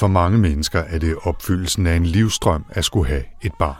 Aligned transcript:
For 0.00 0.06
mange 0.06 0.38
mennesker 0.38 0.80
er 0.80 0.98
det 0.98 1.16
opfyldelsen 1.22 1.86
af 1.86 1.96
en 1.96 2.06
livstrøm 2.06 2.64
at 2.68 2.84
skulle 2.84 3.08
have 3.08 3.22
et 3.42 3.52
barn. 3.58 3.76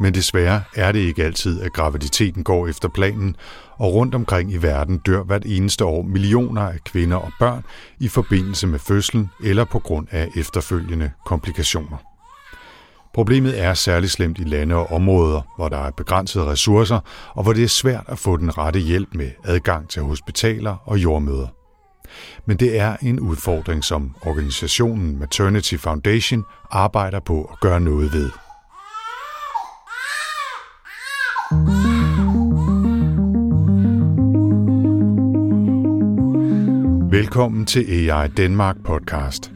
Men 0.00 0.14
desværre 0.14 0.62
er 0.74 0.92
det 0.92 0.98
ikke 0.98 1.24
altid, 1.24 1.60
at 1.62 1.72
graviditeten 1.72 2.44
går 2.44 2.68
efter 2.68 2.88
planen, 2.88 3.36
og 3.76 3.94
rundt 3.94 4.14
omkring 4.14 4.52
i 4.52 4.56
verden 4.56 4.98
dør 4.98 5.22
hvert 5.22 5.46
eneste 5.46 5.84
år 5.84 6.02
millioner 6.02 6.62
af 6.62 6.84
kvinder 6.84 7.16
og 7.16 7.30
børn 7.38 7.64
i 8.00 8.08
forbindelse 8.08 8.66
med 8.66 8.78
fødslen 8.78 9.30
eller 9.44 9.64
på 9.64 9.78
grund 9.78 10.06
af 10.10 10.28
efterfølgende 10.36 11.10
komplikationer. 11.26 11.96
Problemet 13.14 13.60
er 13.60 13.74
særligt 13.74 14.12
slemt 14.12 14.38
i 14.38 14.44
lande 14.44 14.74
og 14.74 14.90
områder, 14.92 15.40
hvor 15.56 15.68
der 15.68 15.78
er 15.78 15.90
begrænsede 15.90 16.46
ressourcer, 16.46 17.00
og 17.34 17.42
hvor 17.42 17.52
det 17.52 17.64
er 17.64 17.68
svært 17.68 18.04
at 18.06 18.18
få 18.18 18.36
den 18.36 18.58
rette 18.58 18.80
hjælp 18.80 19.08
med 19.14 19.30
adgang 19.44 19.88
til 19.88 20.02
hospitaler 20.02 20.76
og 20.84 20.98
jordmøder. 20.98 21.46
Men 22.46 22.56
det 22.56 22.78
er 22.78 22.96
en 23.02 23.20
udfordring, 23.20 23.84
som 23.84 24.16
organisationen 24.22 25.18
Maternity 25.18 25.74
Foundation 25.74 26.44
arbejder 26.70 27.20
på 27.20 27.44
at 27.52 27.60
gøre 27.60 27.80
noget 27.80 28.12
ved. 28.12 28.30
Velkommen 37.10 37.66
til 37.66 38.10
AI 38.10 38.28
Danmark 38.28 38.76
podcast. 38.84 39.52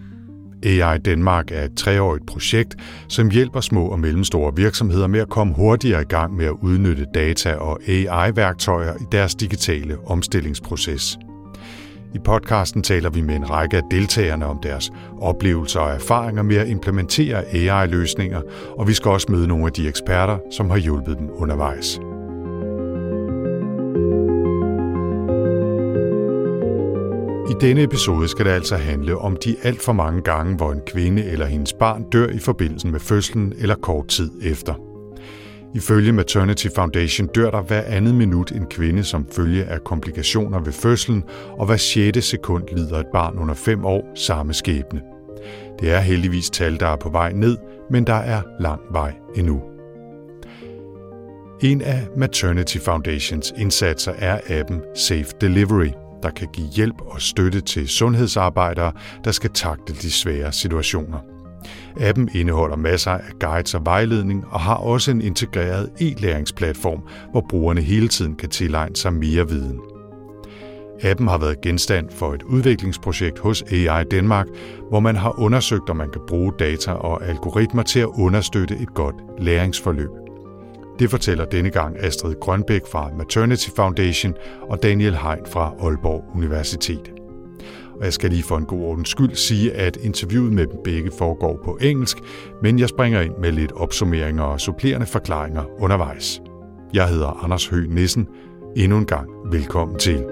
AI 0.62 0.98
Danmark 0.98 1.50
er 1.52 1.64
et 1.64 1.76
treårigt 1.76 2.26
projekt, 2.26 2.76
som 3.08 3.30
hjælper 3.30 3.60
små 3.60 3.86
og 3.86 4.00
mellemstore 4.00 4.56
virksomheder 4.56 5.06
med 5.06 5.20
at 5.20 5.28
komme 5.28 5.54
hurtigere 5.54 6.02
i 6.02 6.04
gang 6.04 6.36
med 6.36 6.46
at 6.46 6.54
udnytte 6.62 7.06
data 7.14 7.54
og 7.54 7.80
AI-værktøjer 7.88 8.94
i 8.94 9.04
deres 9.12 9.34
digitale 9.34 9.98
omstillingsproces. 10.06 11.18
I 12.14 12.18
podcasten 12.18 12.82
taler 12.82 13.10
vi 13.10 13.20
med 13.20 13.36
en 13.36 13.50
række 13.50 13.76
af 13.76 13.82
deltagerne 13.90 14.46
om 14.46 14.58
deres 14.62 14.92
oplevelser 15.20 15.80
og 15.80 15.90
erfaringer 15.90 16.42
med 16.42 16.56
at 16.56 16.68
implementere 16.68 17.44
AI-løsninger, 17.54 18.40
og 18.78 18.88
vi 18.88 18.92
skal 18.92 19.10
også 19.10 19.26
møde 19.30 19.48
nogle 19.48 19.66
af 19.66 19.72
de 19.72 19.88
eksperter, 19.88 20.38
som 20.50 20.70
har 20.70 20.76
hjulpet 20.76 21.18
dem 21.18 21.30
undervejs. 21.34 22.00
I 27.50 27.54
denne 27.60 27.82
episode 27.82 28.28
skal 28.28 28.44
det 28.46 28.50
altså 28.50 28.76
handle 28.76 29.18
om 29.18 29.36
de 29.44 29.56
alt 29.62 29.82
for 29.82 29.92
mange 29.92 30.22
gange, 30.22 30.56
hvor 30.56 30.72
en 30.72 30.80
kvinde 30.86 31.24
eller 31.24 31.46
hendes 31.46 31.72
barn 31.72 32.02
dør 32.12 32.28
i 32.28 32.38
forbindelse 32.38 32.88
med 32.88 33.00
fødslen 33.00 33.52
eller 33.58 33.74
kort 33.74 34.08
tid 34.08 34.30
efter. 34.42 34.89
Ifølge 35.74 36.12
Maternity 36.12 36.66
Foundation 36.74 37.26
dør 37.26 37.50
der 37.50 37.62
hver 37.62 37.82
andet 37.82 38.14
minut 38.14 38.52
en 38.52 38.66
kvinde 38.66 39.04
som 39.04 39.26
følge 39.32 39.64
af 39.64 39.84
komplikationer 39.84 40.60
ved 40.60 40.72
fødslen, 40.72 41.24
og 41.58 41.66
hver 41.66 41.76
6. 41.76 42.24
sekund 42.24 42.64
lider 42.76 42.98
et 42.98 43.06
barn 43.12 43.38
under 43.38 43.54
5 43.54 43.84
år 43.84 44.14
samme 44.14 44.54
skæbne. 44.54 45.00
Det 45.80 45.90
er 45.90 45.98
heldigvis 45.98 46.50
tal, 46.50 46.80
der 46.80 46.86
er 46.86 46.96
på 46.96 47.08
vej 47.08 47.32
ned, 47.32 47.56
men 47.90 48.06
der 48.06 48.14
er 48.14 48.42
lang 48.60 48.80
vej 48.90 49.14
endnu. 49.34 49.62
En 51.62 51.82
af 51.82 52.06
Maternity 52.16 52.78
Foundations 52.78 53.52
indsatser 53.58 54.12
er 54.18 54.40
appen 54.48 54.80
Safe 54.94 55.26
Delivery, 55.40 55.90
der 56.22 56.30
kan 56.30 56.48
give 56.52 56.68
hjælp 56.68 57.00
og 57.00 57.20
støtte 57.20 57.60
til 57.60 57.88
sundhedsarbejdere, 57.88 58.92
der 59.24 59.30
skal 59.30 59.50
takle 59.50 59.94
de 59.94 60.10
svære 60.10 60.52
situationer. 60.52 61.18
Appen 62.00 62.28
indeholder 62.34 62.76
masser 62.76 63.10
af 63.10 63.32
guides 63.40 63.74
og 63.74 63.80
vejledning 63.84 64.44
og 64.50 64.60
har 64.60 64.74
også 64.74 65.10
en 65.10 65.22
integreret 65.22 65.90
e-læringsplatform, 66.00 67.02
hvor 67.30 67.46
brugerne 67.48 67.80
hele 67.80 68.08
tiden 68.08 68.34
kan 68.34 68.48
tilegne 68.48 68.96
sig 68.96 69.12
mere 69.12 69.48
viden. 69.48 69.80
Appen 71.02 71.28
har 71.28 71.38
været 71.38 71.60
genstand 71.60 72.10
for 72.10 72.34
et 72.34 72.42
udviklingsprojekt 72.42 73.38
hos 73.38 73.62
AI 73.62 74.04
Danmark, 74.04 74.46
hvor 74.88 75.00
man 75.00 75.16
har 75.16 75.40
undersøgt, 75.40 75.90
om 75.90 75.96
man 75.96 76.10
kan 76.10 76.22
bruge 76.28 76.52
data 76.58 76.92
og 76.92 77.26
algoritmer 77.26 77.82
til 77.82 78.00
at 78.00 78.08
understøtte 78.18 78.76
et 78.80 78.94
godt 78.94 79.16
læringsforløb. 79.38 80.10
Det 80.98 81.10
fortæller 81.10 81.44
denne 81.44 81.70
gang 81.70 81.96
Astrid 82.04 82.34
Grønbæk 82.40 82.82
fra 82.92 83.10
Maternity 83.18 83.68
Foundation 83.76 84.34
og 84.70 84.82
Daniel 84.82 85.16
Hein 85.16 85.38
fra 85.46 85.74
Aalborg 85.80 86.24
Universitet. 86.34 87.19
Og 88.00 88.06
jeg 88.06 88.12
skal 88.12 88.30
lige 88.30 88.42
for 88.42 88.56
en 88.56 88.64
god 88.64 88.82
ordens 88.82 89.08
skyld 89.08 89.34
sige, 89.34 89.72
at 89.72 89.96
interviewet 89.96 90.52
med 90.52 90.66
dem 90.66 90.76
begge 90.84 91.10
foregår 91.18 91.60
på 91.64 91.78
engelsk, 91.80 92.18
men 92.62 92.78
jeg 92.78 92.88
springer 92.88 93.20
ind 93.20 93.34
med 93.40 93.52
lidt 93.52 93.72
opsummeringer 93.72 94.42
og 94.42 94.60
supplerende 94.60 95.06
forklaringer 95.06 95.64
undervejs. 95.82 96.42
Jeg 96.94 97.08
hedder 97.08 97.44
Anders 97.44 97.66
Høgh 97.66 97.90
Nissen. 97.90 98.28
Endnu 98.76 98.98
en 98.98 99.06
gang 99.06 99.28
velkommen 99.52 99.98
til. 99.98 100.24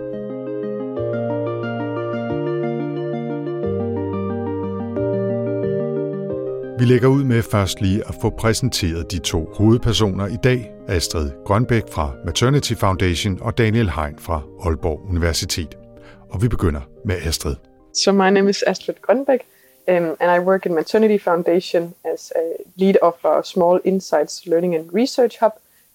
Vi 6.79 6.85
lægger 6.85 7.09
ud 7.09 7.25
med 7.25 7.43
først 7.43 7.81
lige 7.81 8.03
at 8.09 8.15
få 8.23 8.31
præsenteret 8.39 9.13
de 9.13 9.19
to 9.19 9.49
hovedpersoner 9.55 10.27
i 10.27 10.37
dag, 10.45 10.71
Astrid 10.89 11.31
Grønbæk 11.47 11.83
fra 11.93 12.13
Maternity 12.25 12.73
Foundation 12.73 13.39
og 13.41 13.59
Daniel 13.59 13.91
Hein 13.91 14.15
fra 14.19 14.43
Aalborg 14.65 15.11
Universitet. 15.11 15.88
Og 16.31 16.43
vi 16.43 16.49
begynder 16.49 16.81
med 17.05 17.17
Astrid. 17.27 17.57
So 17.93 18.13
my 18.13 18.31
name 18.31 18.49
is 18.51 18.63
Astrid 18.63 18.97
Grønbæk, 19.03 19.47
um, 19.89 20.17
and 20.21 20.31
I 20.31 20.39
work 20.39 20.67
in 20.67 20.75
Maternity 20.75 21.19
Foundation 21.25 21.95
as 22.05 22.33
a 22.37 22.57
lead 22.77 22.97
of 23.03 23.15
our 23.25 23.43
small 23.43 23.81
insights 23.85 24.47
learning 24.47 24.75
and 24.75 24.95
research 24.95 25.39
hub. 25.41 25.53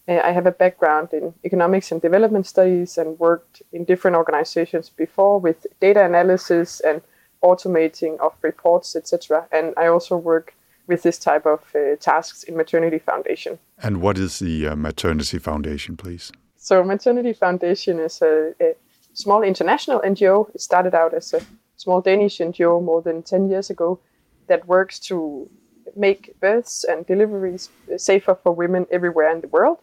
Uh, 0.07 0.13
I 0.29 0.31
have 0.31 0.47
a 0.47 0.51
background 0.51 1.07
in 1.13 1.33
economics 1.43 1.91
and 1.91 2.01
development 2.01 2.47
studies 2.47 2.97
and 2.97 3.19
worked 3.19 3.61
in 3.71 3.85
different 3.85 4.17
organizations 4.17 4.89
before 4.89 5.39
with 5.39 5.67
data 5.79 6.03
analysis 6.05 6.81
and 6.89 7.01
automating 7.41 8.19
of 8.19 8.33
reports, 8.41 8.95
etc. 8.95 9.47
And 9.51 9.73
I 9.77 9.87
also 9.87 10.17
work 10.17 10.53
with 10.87 11.01
this 11.03 11.17
type 11.17 11.45
of 11.45 11.59
uh, 11.75 11.95
tasks 11.99 12.43
in 12.43 12.57
Maternity 12.57 12.99
Foundation. 12.99 13.59
And 13.77 14.01
what 14.01 14.17
is 14.17 14.39
the 14.39 14.67
uh, 14.67 14.75
Maternity 14.75 15.39
Foundation, 15.39 15.95
please? 15.95 16.31
So, 16.57 16.83
Maternity 16.83 17.33
Foundation 17.33 17.99
is 17.99 18.21
a, 18.21 18.53
a, 18.61 18.75
small 19.13 19.43
international 19.43 20.01
NGO. 20.01 20.53
It 20.53 20.61
started 20.61 20.93
out 20.93 21.13
as 21.13 21.33
a 21.33 21.41
small 21.77 22.01
Danish 22.01 22.39
NGO 22.39 22.83
more 22.83 23.01
than 23.01 23.23
10 23.23 23.49
years 23.49 23.69
ago 23.69 23.99
that 24.47 24.67
works 24.67 24.99
to 24.99 25.49
make 25.95 26.39
births 26.39 26.83
and 26.83 27.05
deliveries 27.05 27.69
safer 27.97 28.35
for 28.35 28.51
women 28.51 28.85
everywhere 28.91 29.31
in 29.31 29.41
the 29.41 29.47
world. 29.47 29.79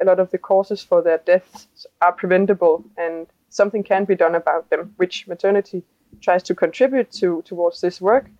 A 0.00 0.04
lot 0.04 0.18
of 0.18 0.30
the 0.30 0.38
causes 0.38 0.82
for 0.82 1.02
their 1.02 1.18
deaths 1.18 1.86
are 2.00 2.12
preventable, 2.12 2.84
and 2.96 3.26
something 3.50 3.82
can 3.82 4.04
be 4.04 4.14
done 4.14 4.34
about 4.34 4.70
them, 4.70 4.94
which 4.96 5.26
maternity 5.28 5.82
tries 6.20 6.42
to 6.44 6.54
contribute 6.54 7.10
to 7.12 7.42
towards 7.44 7.80
this 7.80 8.00
work 8.00 8.30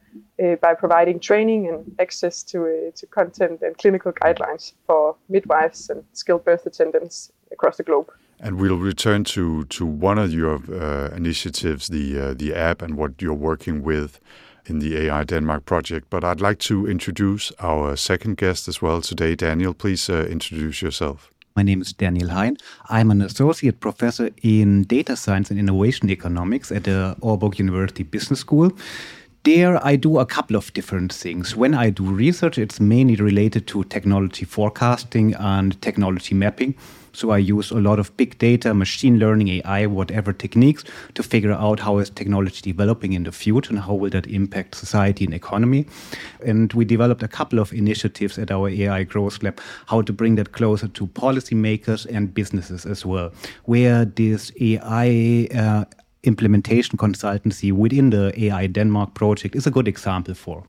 uh, 0.42 0.56
by 0.56 0.74
providing 0.74 1.20
training 1.20 1.68
and 1.68 1.94
access 1.98 2.42
to, 2.42 2.64
uh, 2.64 2.90
to 2.96 3.06
content 3.06 3.60
and 3.62 3.76
clinical 3.76 4.12
guidelines 4.12 4.72
for 4.86 5.16
midwives 5.28 5.90
and 5.90 6.02
skilled 6.12 6.44
birth 6.44 6.66
attendants 6.66 7.30
across 7.52 7.76
the 7.76 7.82
globe. 7.82 8.10
And 8.42 8.56
we'll 8.58 8.78
return 8.78 9.24
to, 9.24 9.64
to 9.64 9.84
one 9.84 10.18
of 10.18 10.32
your 10.32 10.60
uh, 10.72 11.14
initiatives, 11.14 11.88
the, 11.88 12.18
uh, 12.18 12.34
the 12.34 12.54
app, 12.54 12.80
and 12.82 12.96
what 12.96 13.20
you're 13.20 13.34
working 13.34 13.82
with 13.82 14.18
in 14.64 14.78
the 14.78 14.96
AI 14.96 15.24
Denmark 15.24 15.66
project. 15.66 16.08
But 16.08 16.24
I'd 16.24 16.40
like 16.40 16.58
to 16.60 16.86
introduce 16.86 17.52
our 17.60 17.96
second 17.96 18.38
guest 18.38 18.66
as 18.66 18.80
well 18.80 19.02
today. 19.02 19.34
Daniel, 19.34 19.74
please 19.74 20.08
uh, 20.08 20.26
introduce 20.30 20.80
yourself. 20.80 21.30
My 21.54 21.62
name 21.62 21.82
is 21.82 21.92
Daniel 21.92 22.30
Hain. 22.30 22.56
I'm 22.88 23.10
an 23.10 23.20
associate 23.20 23.80
professor 23.80 24.30
in 24.42 24.84
data 24.84 25.16
science 25.16 25.50
and 25.50 25.58
innovation 25.58 26.08
economics 26.08 26.72
at 26.72 26.84
the 26.84 27.16
Aalborg 27.20 27.58
University 27.58 28.04
Business 28.04 28.40
School 28.40 28.72
there 29.44 29.84
I 29.84 29.96
do 29.96 30.18
a 30.18 30.26
couple 30.26 30.56
of 30.56 30.72
different 30.74 31.12
things. 31.12 31.56
When 31.56 31.74
I 31.74 31.90
do 31.90 32.04
research, 32.04 32.58
it's 32.58 32.78
mainly 32.78 33.16
related 33.16 33.66
to 33.68 33.84
technology 33.84 34.44
forecasting 34.44 35.34
and 35.34 35.80
technology 35.80 36.34
mapping. 36.34 36.74
So 37.12 37.30
I 37.30 37.38
use 37.38 37.70
a 37.70 37.80
lot 37.80 37.98
of 37.98 38.16
big 38.16 38.38
data, 38.38 38.74
machine 38.74 39.18
learning, 39.18 39.48
AI, 39.48 39.86
whatever 39.86 40.32
techniques 40.32 40.84
to 41.14 41.22
figure 41.22 41.52
out 41.52 41.80
how 41.80 41.98
is 41.98 42.10
technology 42.10 42.60
developing 42.62 43.12
in 43.12 43.24
the 43.24 43.32
future 43.32 43.70
and 43.70 43.80
how 43.80 43.94
will 43.94 44.10
that 44.10 44.26
impact 44.26 44.74
society 44.74 45.24
and 45.24 45.34
economy. 45.34 45.86
And 46.44 46.72
we 46.72 46.84
developed 46.84 47.22
a 47.22 47.28
couple 47.28 47.58
of 47.58 47.72
initiatives 47.72 48.38
at 48.38 48.50
our 48.50 48.68
AI 48.68 49.04
Growth 49.04 49.42
Lab, 49.42 49.60
how 49.86 50.02
to 50.02 50.12
bring 50.12 50.36
that 50.36 50.52
closer 50.52 50.88
to 50.88 51.06
policymakers 51.06 52.06
and 52.06 52.32
businesses 52.32 52.86
as 52.86 53.04
well, 53.04 53.32
where 53.64 54.04
this 54.04 54.52
AI 54.60 55.48
uh, 55.54 55.84
implementation 56.22 56.98
consultancy 56.98 57.72
within 57.72 58.10
the 58.10 58.32
AI 58.44 58.66
Denmark 58.66 59.14
project 59.14 59.56
is 59.56 59.66
a 59.66 59.70
good 59.70 59.88
example 59.88 60.34
for. 60.34 60.64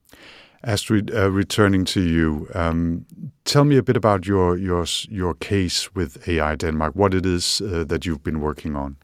Astrid, 0.63 1.11
uh, 1.13 1.31
returning 1.31 1.85
to 1.85 2.01
you, 2.01 2.47
um, 2.53 3.05
tell 3.45 3.63
me 3.63 3.77
a 3.77 3.83
bit 3.83 3.97
about 3.97 4.27
your 4.27 4.57
your 4.57 4.85
your 5.09 5.33
case 5.33 5.95
with 5.95 6.27
AI 6.27 6.55
Denmark. 6.55 6.95
What 6.95 7.13
it 7.13 7.25
is 7.25 7.61
uh, 7.61 7.83
that 7.87 8.05
you've 8.05 8.23
been 8.23 8.41
working 8.41 8.75
on? 8.75 8.95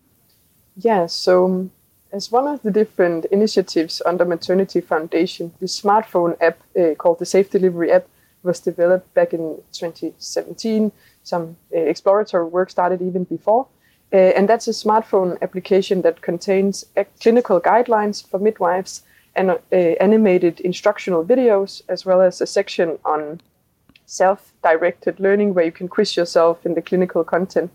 Yeah, 0.76 1.08
so 1.08 1.46
um, 1.46 1.72
as 2.12 2.32
one 2.32 2.48
of 2.48 2.62
the 2.62 2.72
different 2.72 3.26
initiatives 3.26 4.02
under 4.06 4.26
Maternity 4.26 4.82
Foundation, 4.82 5.52
the 5.60 5.66
smartphone 5.66 6.38
app 6.42 6.60
uh, 6.80 6.94
called 6.96 7.18
the 7.20 7.26
Safe 7.26 7.50
Delivery 7.50 7.92
app 7.92 8.08
was 8.44 8.60
developed 8.60 9.12
back 9.16 9.34
in 9.34 9.58
2017. 9.72 10.92
Some 11.24 11.58
uh, 11.76 11.80
exploratory 11.80 12.46
work 12.46 12.70
started 12.70 13.02
even 13.02 13.24
before, 13.24 13.68
uh, 14.14 14.16
and 14.16 14.48
that's 14.48 14.68
a 14.68 14.72
smartphone 14.72 15.42
application 15.42 16.04
that 16.04 16.22
contains 16.22 16.86
clinical 17.20 17.60
guidelines 17.60 18.26
for 18.26 18.40
midwives 18.40 19.02
an, 19.38 19.52
uh, 19.52 19.76
animated 19.76 20.60
instructional 20.62 21.24
videos 21.24 21.82
as 21.88 22.06
well 22.06 22.22
as 22.22 22.42
a 22.42 22.48
section 22.48 22.98
on 23.06 23.40
self-directed 24.06 25.20
learning 25.20 25.54
where 25.54 25.66
you 25.66 25.72
can 25.72 25.88
quiz 25.88 26.18
yourself 26.18 26.66
in 26.66 26.74
the 26.74 26.82
clinical 26.82 27.24
content. 27.24 27.72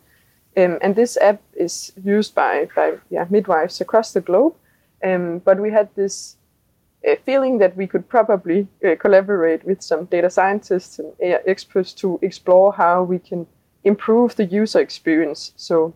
Um, 0.57 0.79
and 0.83 0.97
this 0.97 1.17
app 1.19 1.41
is 1.55 1.93
used 2.05 2.35
by, 2.35 2.69
by 2.75 2.95
yeah, 3.11 3.27
midwives 3.31 3.81
across 3.81 4.13
the 4.13 4.21
globe. 4.21 4.55
Um, 5.05 5.39
but 5.39 5.59
we 5.61 5.71
had 5.71 5.89
this 5.95 6.37
uh, 7.09 7.17
feeling 7.25 7.59
that 7.59 7.77
we 7.77 7.87
could 7.87 8.09
probably 8.09 8.69
uh, 8.85 8.95
collaborate 8.97 9.65
with 9.65 9.83
some 9.83 10.05
data 10.07 10.31
scientists 10.31 10.99
and 10.99 11.13
AI 11.21 11.41
experts 11.47 11.93
to 11.95 12.19
explore 12.23 12.73
how 12.73 13.03
we 13.03 13.19
can 13.19 13.47
improve 13.85 14.37
the 14.37 14.45
user 14.45 14.81
experience. 14.81 15.53
So 15.57 15.95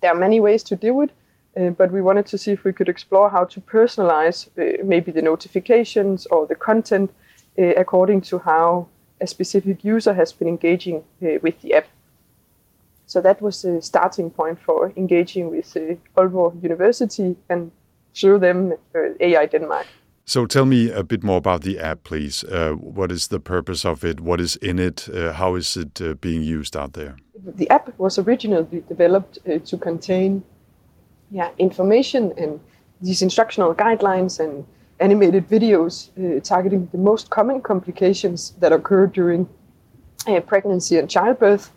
there 0.00 0.12
are 0.12 0.18
many 0.18 0.40
ways 0.40 0.62
to 0.64 0.76
do 0.76 1.00
it, 1.02 1.10
uh, 1.58 1.70
but 1.70 1.90
we 1.90 2.00
wanted 2.02 2.26
to 2.26 2.38
see 2.38 2.52
if 2.52 2.64
we 2.64 2.72
could 2.72 2.88
explore 2.88 3.30
how 3.30 3.44
to 3.44 3.60
personalize 3.60 4.48
uh, 4.58 4.84
maybe 4.84 5.10
the 5.12 5.22
notifications 5.22 6.26
or 6.26 6.46
the 6.46 6.54
content 6.54 7.10
uh, 7.58 7.62
according 7.76 8.20
to 8.20 8.38
how 8.38 8.86
a 9.20 9.26
specific 9.26 9.84
user 9.84 10.14
has 10.14 10.32
been 10.32 10.48
engaging 10.48 11.02
uh, 11.22 11.38
with 11.42 11.60
the 11.62 11.74
app. 11.74 11.86
So 13.06 13.20
that 13.22 13.40
was 13.40 13.62
the 13.62 13.80
starting 13.82 14.30
point 14.30 14.58
for 14.60 14.92
engaging 14.96 15.50
with 15.50 15.76
uh, 15.76 15.96
Aalborg 16.16 16.62
University 16.62 17.36
and 17.48 17.70
through 18.14 18.38
them 18.38 18.74
uh, 18.94 18.98
AI 19.20 19.46
Denmark. 19.46 19.86
So 20.24 20.44
tell 20.44 20.66
me 20.66 20.90
a 20.90 21.02
bit 21.02 21.24
more 21.24 21.38
about 21.38 21.62
the 21.62 21.78
app, 21.78 22.04
please. 22.04 22.44
Uh, 22.44 22.72
what 22.72 23.10
is 23.10 23.28
the 23.28 23.40
purpose 23.40 23.86
of 23.86 24.04
it? 24.04 24.20
What 24.20 24.40
is 24.40 24.56
in 24.56 24.78
it? 24.78 25.08
Uh, 25.08 25.32
how 25.32 25.56
is 25.56 25.74
it 25.76 26.02
uh, 26.02 26.14
being 26.20 26.42
used 26.42 26.76
out 26.76 26.92
there? 26.92 27.16
The 27.56 27.66
app 27.70 27.98
was 27.98 28.18
originally 28.18 28.84
developed 28.88 29.38
uh, 29.46 29.58
to 29.64 29.78
contain 29.78 30.42
yeah, 31.30 31.50
information 31.58 32.32
and 32.36 32.60
these 33.00 33.22
instructional 33.22 33.74
guidelines 33.74 34.40
and 34.40 34.64
animated 35.00 35.48
videos 35.48 36.10
uh, 36.18 36.40
targeting 36.40 36.88
the 36.92 36.98
most 36.98 37.30
common 37.30 37.60
complications 37.60 38.52
that 38.58 38.72
occur 38.72 39.06
during 39.06 39.48
uh, 40.26 40.40
pregnancy 40.40 40.98
and 40.98 41.08
childbirth, 41.08 41.70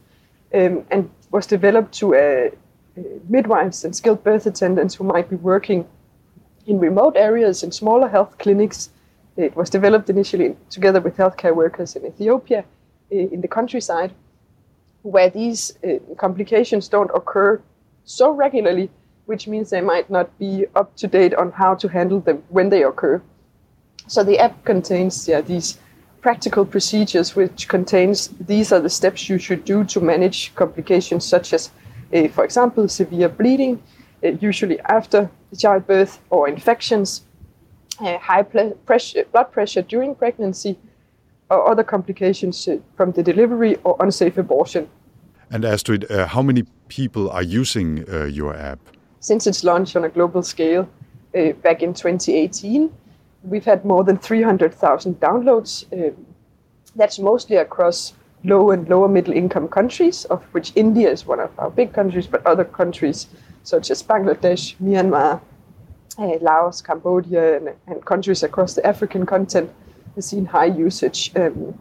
um, 0.53 0.83
and 0.89 1.09
was 1.31 1.45
developed 1.45 1.94
to 1.94 2.51
midwives 3.30 3.86
and 3.86 3.95
skilled 3.95 4.24
birth 4.24 4.45
attendants 4.45 4.95
who 4.95 5.03
might 5.03 5.30
be 5.30 5.36
working 5.38 5.88
in 6.65 6.80
remote 6.80 7.15
areas 7.15 7.63
in 7.63 7.71
smaller 7.71 8.07
health 8.07 8.38
clinics. 8.38 8.89
It 9.38 9.56
was 9.56 9.69
developed 9.69 10.09
initially 10.09 10.56
together 10.69 11.00
with 11.00 11.15
healthcare 11.15 11.56
workers 11.56 11.95
in 11.95 12.06
Ethiopia 12.06 12.65
in 13.09 13.42
the 13.42 13.48
countryside, 13.48 14.12
where 15.03 15.30
these 15.30 15.77
uh, 15.83 16.00
complications 16.18 16.88
don't 16.88 17.12
occur 17.13 17.62
so 18.03 18.31
regularly, 18.31 18.89
which 19.31 19.47
means 19.47 19.69
they 19.69 19.79
might 19.93 20.09
not 20.09 20.27
be 20.37 20.65
up 20.75 20.93
to 20.97 21.07
date 21.07 21.33
on 21.41 21.53
how 21.53 21.73
to 21.73 21.87
handle 21.87 22.19
them 22.19 22.43
when 22.49 22.67
they 22.69 22.83
occur. 22.83 23.21
So 24.07 24.25
the 24.25 24.37
app 24.39 24.55
contains 24.65 25.25
yeah, 25.25 25.39
these 25.39 25.79
practical 26.19 26.65
procedures, 26.65 27.33
which 27.33 27.69
contains 27.69 28.27
these 28.53 28.73
are 28.73 28.81
the 28.81 28.89
steps 28.89 29.29
you 29.29 29.37
should 29.37 29.63
do 29.63 29.85
to 29.85 30.01
manage 30.01 30.53
complications 30.55 31.23
such 31.25 31.53
as, 31.53 31.71
uh, 32.13 32.27
for 32.27 32.43
example, 32.43 32.89
severe 32.89 33.29
bleeding, 33.29 33.81
uh, 34.21 34.31
usually 34.49 34.79
after 34.81 35.31
childbirth 35.57 36.19
or 36.29 36.49
infections, 36.49 37.23
uh, 38.01 38.17
high 38.17 38.43
pressure, 38.87 39.23
blood 39.31 39.49
pressure 39.53 39.81
during 39.81 40.13
pregnancy, 40.13 40.77
or 41.49 41.71
other 41.71 41.85
complications 41.85 42.67
from 42.97 43.13
the 43.13 43.23
delivery 43.23 43.77
or 43.85 43.95
unsafe 44.01 44.37
abortion. 44.37 44.89
And 45.49 45.63
Astrid, 45.63 46.05
how 46.09 46.41
many 46.41 46.63
people 46.89 47.29
are 47.29 47.43
using 47.61 48.05
your 48.39 48.53
app? 48.71 48.79
Since 49.21 49.45
its 49.45 49.63
launch 49.63 49.95
on 49.95 50.03
a 50.03 50.09
global 50.09 50.41
scale 50.41 50.89
uh, 51.38 51.51
back 51.62 51.83
in 51.83 51.94
2018, 51.94 52.91
we've 53.44 53.63
had 53.63 53.85
more 53.85 54.03
than 54.03 54.18
300,000 54.18 55.19
downloads. 55.19 55.85
Uh, 55.94 56.12
that's 56.95 57.19
mostly 57.19 57.57
across 57.57 58.13
low 58.44 58.71
and 58.71 58.89
lower 58.89 59.07
middle 59.07 59.33
income 59.33 59.68
countries, 59.68 60.25
of 60.25 60.44
which 60.53 60.71
India 60.75 61.07
is 61.07 61.27
one 61.27 61.39
of 61.39 61.51
our 61.59 61.69
big 61.69 61.94
countries, 61.94 62.25
but 62.25 62.44
other 62.47 62.65
countries 62.65 63.27
such 63.62 63.91
as 63.91 64.01
Bangladesh, 64.01 64.75
Myanmar, 64.81 65.39
uh, 66.17 66.38
Laos, 66.41 66.81
Cambodia, 66.81 67.57
and, 67.57 67.69
and, 67.85 68.03
countries 68.03 68.41
across 68.41 68.74
the 68.74 68.85
African 68.85 69.27
continent 69.27 69.71
have 70.15 70.24
seen 70.24 70.45
high 70.45 70.65
usage. 70.65 71.31
Um, 71.35 71.77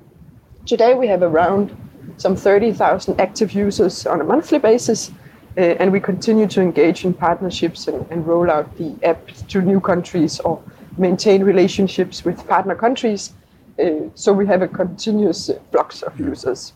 today 0.66 0.92
we 0.92 1.06
have 1.06 1.22
around 1.22 1.74
some 2.18 2.36
30,000 2.36 3.18
active 3.18 3.52
users 3.52 4.06
on 4.06 4.20
a 4.20 4.24
monthly 4.24 4.58
basis, 4.58 5.10
and 5.56 5.92
we 5.92 6.00
continue 6.00 6.46
to 6.46 6.60
engage 6.60 7.04
in 7.04 7.12
partnerships 7.12 7.88
and, 7.88 8.06
and, 8.10 8.26
roll 8.26 8.50
out 8.50 8.76
the 8.76 8.94
app 9.02 9.26
to 9.48 9.60
new 9.60 9.80
countries 9.80 10.40
or 10.40 10.62
maintain 10.96 11.42
relationships 11.42 12.24
with 12.24 12.46
partner 12.46 12.74
countries. 12.74 13.32
Uh, 13.78 14.08
so 14.14 14.32
we 14.32 14.46
have 14.46 14.62
a 14.62 14.68
continuous 14.68 15.50
flux 15.70 16.02
of 16.02 16.18
users. 16.20 16.72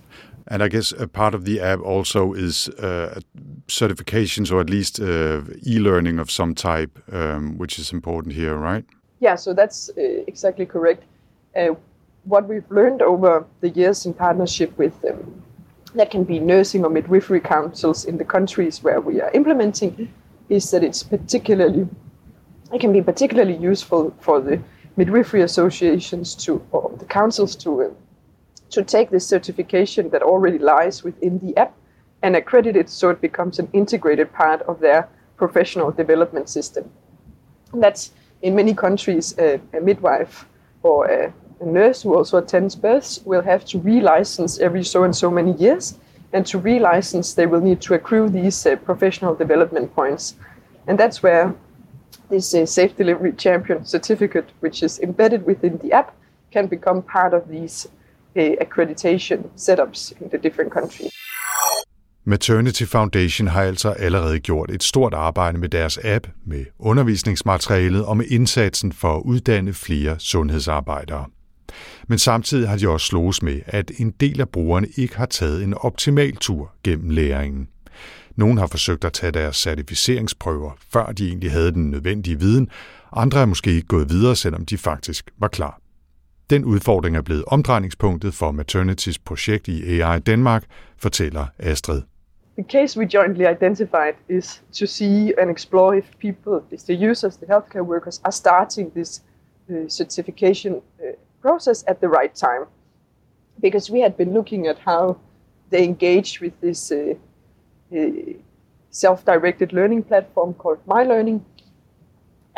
And 0.49 0.63
I 0.63 0.69
guess 0.69 0.93
a 0.93 1.09
part 1.09 1.35
of 1.35 1.45
the 1.45 1.61
app 1.61 1.81
also 1.81 2.35
is 2.35 2.69
uh, 2.69 3.21
certifications 3.67 4.53
or 4.53 4.61
at 4.61 4.69
least 4.69 5.01
uh, 5.01 5.43
e-learning 5.67 6.19
of 6.19 6.31
some 6.31 6.55
type, 6.55 6.99
um, 7.13 7.57
which 7.57 7.79
is 7.79 7.93
important 7.93 8.35
here, 8.35 8.57
right? 8.57 8.85
Yeah, 9.21 9.37
so 9.37 9.55
that's 9.55 9.89
uh, 9.91 10.01
exactly 10.27 10.67
correct. 10.67 11.05
Uh, 11.57 11.75
what 12.25 12.47
we've 12.47 12.71
learned 12.71 13.01
over 13.01 13.47
the 13.61 13.71
years 13.71 14.05
in 14.05 14.13
partnership 14.13 14.77
with 14.77 14.93
um, 15.05 15.43
that 15.95 16.11
can 16.11 16.25
be 16.25 16.39
nursing 16.39 16.85
or 16.85 16.91
midwifery 16.91 17.41
councils 17.41 18.05
in 18.05 18.19
the 18.19 18.25
countries 18.25 18.83
where 18.83 19.01
we 19.01 19.21
are 19.21 19.31
implementing 19.33 20.13
is 20.49 20.71
that 20.71 20.83
it's 20.83 21.03
particularly 21.03 21.89
it 22.73 22.81
can 22.81 22.93
be 22.93 23.03
particularly 23.03 23.57
useful 23.57 24.15
for 24.21 24.41
the 24.41 24.61
midwifery 24.97 25.43
associations 25.43 26.35
to 26.35 26.65
or 26.73 26.93
the 26.99 27.05
councils 27.05 27.55
to 27.57 27.83
uh, 27.83 27.91
to 28.71 28.83
take 28.83 29.11
this 29.11 29.27
certification 29.27 30.11
that 30.11 30.23
already 30.23 30.59
lies 30.59 31.05
within 31.05 31.39
the 31.39 31.57
app 31.57 31.75
and 32.23 32.35
accredit 32.35 32.75
it 32.77 32.89
so 32.89 33.11
it 33.11 33.21
becomes 33.21 33.59
an 33.59 33.69
integrated 33.73 34.33
part 34.33 34.63
of 34.63 34.81
their 34.81 35.09
professional 35.37 35.91
development 35.93 36.49
system. 36.49 36.91
And 37.73 37.83
that's 37.83 38.13
in 38.43 38.55
many 38.55 38.75
countries 38.75 39.37
a 39.39 39.61
midwife 39.81 40.47
or 40.83 41.07
a, 41.07 41.33
a 41.61 41.67
nurse 41.67 42.03
who 42.03 42.17
also 42.17 42.39
attends 42.39 42.77
births 42.77 43.21
will 43.25 43.43
have 43.43 43.65
to 43.65 43.79
relicense 43.79 44.61
every 44.61 44.85
so 44.85 45.05
and 45.05 45.15
so 45.15 45.31
many 45.31 45.53
years. 45.53 45.99
And 46.33 46.47
to 46.47 46.59
relicense, 46.59 47.35
they 47.35 47.47
will 47.47 47.61
need 47.61 47.81
to 47.83 47.95
accrue 47.95 48.29
these 48.29 48.67
uh, 48.67 48.77
professional 48.77 49.35
development 49.35 49.95
points. 49.95 50.35
And 50.87 50.99
that's 50.99 51.23
where 51.23 51.55
this 52.29 52.55
uh, 52.55 52.67
Safe 52.67 52.97
Delivery 52.97 53.33
Champion 53.33 53.85
certificate, 53.85 54.47
which 54.61 54.83
is 54.83 54.99
embedded 54.99 55.47
within 55.47 55.79
the 55.79 55.93
app, 55.93 56.15
can 56.53 56.67
become 56.67 57.03
part 57.03 57.35
of 57.35 57.49
these 57.49 57.89
accreditation 58.37 59.49
setups 59.57 60.13
in 60.21 60.29
the 60.29 60.39
different 60.39 60.73
countries. 60.73 61.13
Maternity 62.27 62.85
Foundation 62.85 63.49
har 63.49 63.63
altså 63.63 63.91
allerede 63.91 64.39
gjort 64.39 64.71
et 64.71 64.83
stort 64.83 65.15
arbejde 65.15 65.59
med 65.59 65.69
deres 65.69 65.99
app, 66.05 66.27
med 66.47 66.65
undervisningsmaterialet 66.79 68.05
og 68.05 68.17
med 68.17 68.27
indsatsen 68.27 68.93
for 68.93 69.17
at 69.17 69.23
uddanne 69.25 69.73
flere 69.73 70.19
sundhedsarbejdere. 70.19 71.27
Men 72.09 72.19
samtidig 72.19 72.69
har 72.69 72.77
de 72.77 72.89
også 72.89 73.07
slået 73.07 73.43
med, 73.43 73.61
at 73.67 73.93
en 73.99 74.11
del 74.11 74.41
af 74.41 74.49
brugerne 74.49 74.89
ikke 74.97 75.17
har 75.17 75.27
taget 75.27 75.63
en 75.63 75.75
optimal 75.75 76.37
tur 76.37 76.73
gennem 76.85 77.11
læringen. 77.11 77.69
Nogle 78.37 78.61
har 78.61 78.67
forsøgt 78.67 79.05
at 79.05 79.13
tage 79.13 79.33
deres 79.33 79.57
certificeringsprøver, 79.57 80.71
før 80.93 81.07
de 81.07 81.29
egentlig 81.29 81.53
havde 81.53 81.73
den 81.73 81.91
nødvendige 81.91 82.39
viden. 82.39 82.69
Andre 83.13 83.41
er 83.41 83.47
måske 83.47 83.71
ikke 83.71 83.89
gået 83.89 84.11
videre, 84.11 84.37
selvom 84.37 84.67
de 84.67 84.79
faktisk 84.79 85.31
var 85.39 85.49
klar. 85.49 85.81
Den 86.51 86.65
udfordring 86.65 87.17
er 87.17 87.23
blevet 87.23 87.45
omdrejningspunktet 87.47 88.35
for 88.35 88.51
Maternities 88.51 89.19
projekt 89.19 89.69
i 89.69 90.01
AI 90.01 90.19
Danmark, 90.19 90.65
fortæller 90.99 91.47
Astrid. 91.59 92.03
The 92.59 92.65
case 92.69 93.01
we 93.01 93.07
jointly 93.15 93.45
identified 93.45 94.15
is 94.29 94.63
to 94.81 94.87
see 94.87 95.33
and 95.41 95.51
explore 95.51 95.99
if 95.99 96.05
people, 96.21 96.61
if 96.71 96.81
the 96.83 97.11
users, 97.11 97.37
the 97.37 97.47
healthcare 97.47 97.83
workers, 97.83 98.21
are 98.25 98.33
starting 98.33 98.93
this 98.95 99.23
uh, 99.69 99.89
certification 99.89 100.75
uh, 100.75 100.81
process 101.47 101.85
at 101.87 102.01
the 102.01 102.09
right 102.09 102.35
time. 102.35 102.65
Because 103.61 103.87
we 103.95 104.01
had 104.01 104.15
been 104.17 104.33
looking 104.39 104.67
at 104.67 104.79
how 104.79 105.03
they 105.71 105.83
engage 105.85 106.41
with 106.41 106.55
this 106.61 106.81
uh, 106.93 107.15
uh 107.97 108.35
self-directed 108.91 109.73
learning 109.73 110.03
platform 110.11 110.55
called 110.55 110.81
MyLearning, 110.87 111.41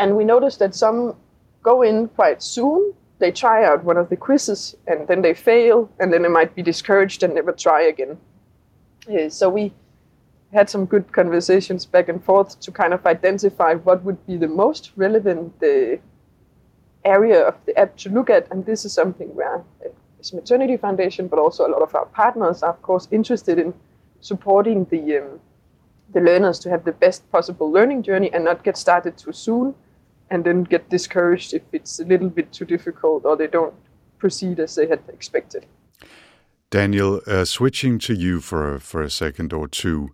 and 0.01 0.09
we 0.19 0.25
noticed 0.25 0.59
that 0.59 0.75
some 0.75 0.99
go 1.63 1.83
in 1.83 2.09
quite 2.19 2.43
soon 2.43 2.95
they 3.19 3.33
try 3.33 3.65
out 3.65 3.85
one 3.85 3.97
of 3.97 4.09
the 4.11 4.17
quizzes 4.17 4.77
and 4.87 5.09
then 5.09 5.23
they 5.23 5.35
fail 5.35 5.91
and 5.99 6.13
then 6.13 6.23
they 6.23 6.29
might 6.29 6.55
be 6.55 6.63
discouraged 6.63 7.23
and 7.23 7.35
never 7.35 7.53
try 7.53 7.83
again. 7.83 8.19
Uh, 9.09 9.29
so 9.29 9.49
we 9.49 9.73
had 10.53 10.69
some 10.69 10.85
good 10.85 11.13
conversations 11.13 11.87
back 11.87 12.09
and 12.09 12.23
forth 12.23 12.61
to 12.61 12.71
kind 12.71 12.93
of 12.93 13.07
identify 13.07 13.75
what 13.75 14.03
would 14.05 14.25
be 14.27 14.37
the 14.37 14.49
most 14.49 14.93
relevant 14.97 15.53
uh, 15.63 15.97
area 17.07 17.49
of 17.49 17.55
the 17.67 17.79
app 17.79 17.97
to 17.99 18.11
look 18.11 18.31
at. 18.31 18.51
And 18.51 18.67
this 18.67 18.85
is 18.85 18.93
something 18.93 19.35
where 19.35 19.65
it's 20.19 20.33
Maternity 20.33 20.77
Foundation, 20.77 21.29
but 21.29 21.39
also 21.39 21.67
a 21.67 21.71
lot 21.71 21.83
of 21.83 21.95
our 21.95 22.07
partners 22.07 22.63
are, 22.63 22.71
of 22.71 22.83
course, 22.83 23.09
interested 23.11 23.59
in 23.59 23.73
supporting 24.21 24.85
the 24.87 25.19
um, 25.19 25.41
the 26.13 26.21
learners 26.21 26.59
to 26.61 26.71
have 26.71 26.85
the 26.85 26.93
best 26.93 27.31
possible 27.33 27.71
learning 27.71 28.03
journey 28.03 28.31
and 28.33 28.45
not 28.45 28.63
get 28.63 28.77
started 28.77 29.19
too 29.19 29.33
soon 29.33 29.75
and 30.31 30.45
then 30.45 30.63
get 30.63 30.89
discouraged 30.89 31.53
if 31.53 31.63
it's 31.73 31.99
a 32.01 32.05
little 32.05 32.29
bit 32.29 32.53
too 32.53 32.65
difficult 32.65 33.25
or 33.25 33.37
they 33.37 33.49
don't 33.49 33.75
proceed 34.19 34.61
as 34.61 34.75
they 34.77 34.87
had 34.87 35.01
expected. 35.09 35.67
Daniel, 36.71 37.21
uh, 37.27 37.45
switching 37.45 37.99
to 37.99 38.15
you 38.15 38.41
for 38.41 38.79
for 38.79 39.03
a 39.03 39.11
second 39.11 39.53
or 39.53 39.69
two, 39.69 40.11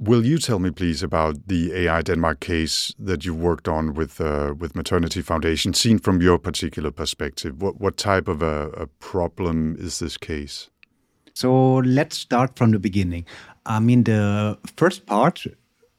will 0.00 0.24
you 0.24 0.38
tell 0.38 0.58
me 0.58 0.70
please 0.70 1.02
about 1.02 1.46
the 1.46 1.72
AI 1.74 2.02
Denmark 2.02 2.40
case 2.40 2.94
that 2.98 3.24
you 3.24 3.34
worked 3.34 3.68
on 3.68 3.94
with 3.94 4.20
uh, 4.20 4.54
with 4.58 4.74
Maternity 4.74 5.22
Foundation, 5.22 5.74
seen 5.74 5.98
from 5.98 6.22
your 6.22 6.38
particular 6.38 6.90
perspective? 6.90 7.62
What 7.62 7.80
what 7.80 7.96
type 7.96 8.28
of 8.28 8.42
a, 8.42 8.70
a 8.70 8.86
problem 8.86 9.76
is 9.78 9.98
this 9.98 10.16
case? 10.16 10.70
So 11.34 11.76
let's 11.84 12.16
start 12.16 12.56
from 12.56 12.72
the 12.72 12.78
beginning. 12.78 13.24
I 13.66 13.80
mean, 13.80 14.04
the 14.04 14.58
first 14.76 15.06
part 15.06 15.46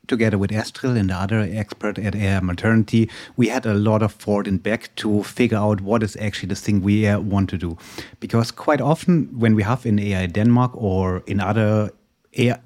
together 0.08 0.38
with 0.38 0.52
Astrid 0.52 0.98
and 0.98 1.10
the 1.10 1.16
other 1.16 1.40
expert 1.40 1.98
at 1.98 2.16
AI 2.16 2.40
Maternity, 2.42 3.10
we 3.38 3.48
had 3.48 3.66
a 3.66 3.74
lot 3.74 4.02
of 4.04 4.12
forward 4.12 4.48
and 4.48 4.62
back 4.62 4.94
to 4.96 5.24
figure 5.24 5.58
out 5.58 5.80
what 5.82 6.04
is 6.04 6.18
actually 6.18 6.50
the 6.50 6.56
thing 6.56 6.82
we 6.82 7.08
uh, 7.08 7.20
want 7.20 7.50
to 7.50 7.58
do. 7.58 7.78
Because 8.20 8.52
quite 8.52 8.82
often 8.82 9.30
when 9.40 9.56
we 9.56 9.64
have 9.64 9.86
in 9.86 10.00
AI 10.00 10.26
Denmark 10.28 10.72
or 10.76 11.24
in 11.28 11.40
other 11.40 11.92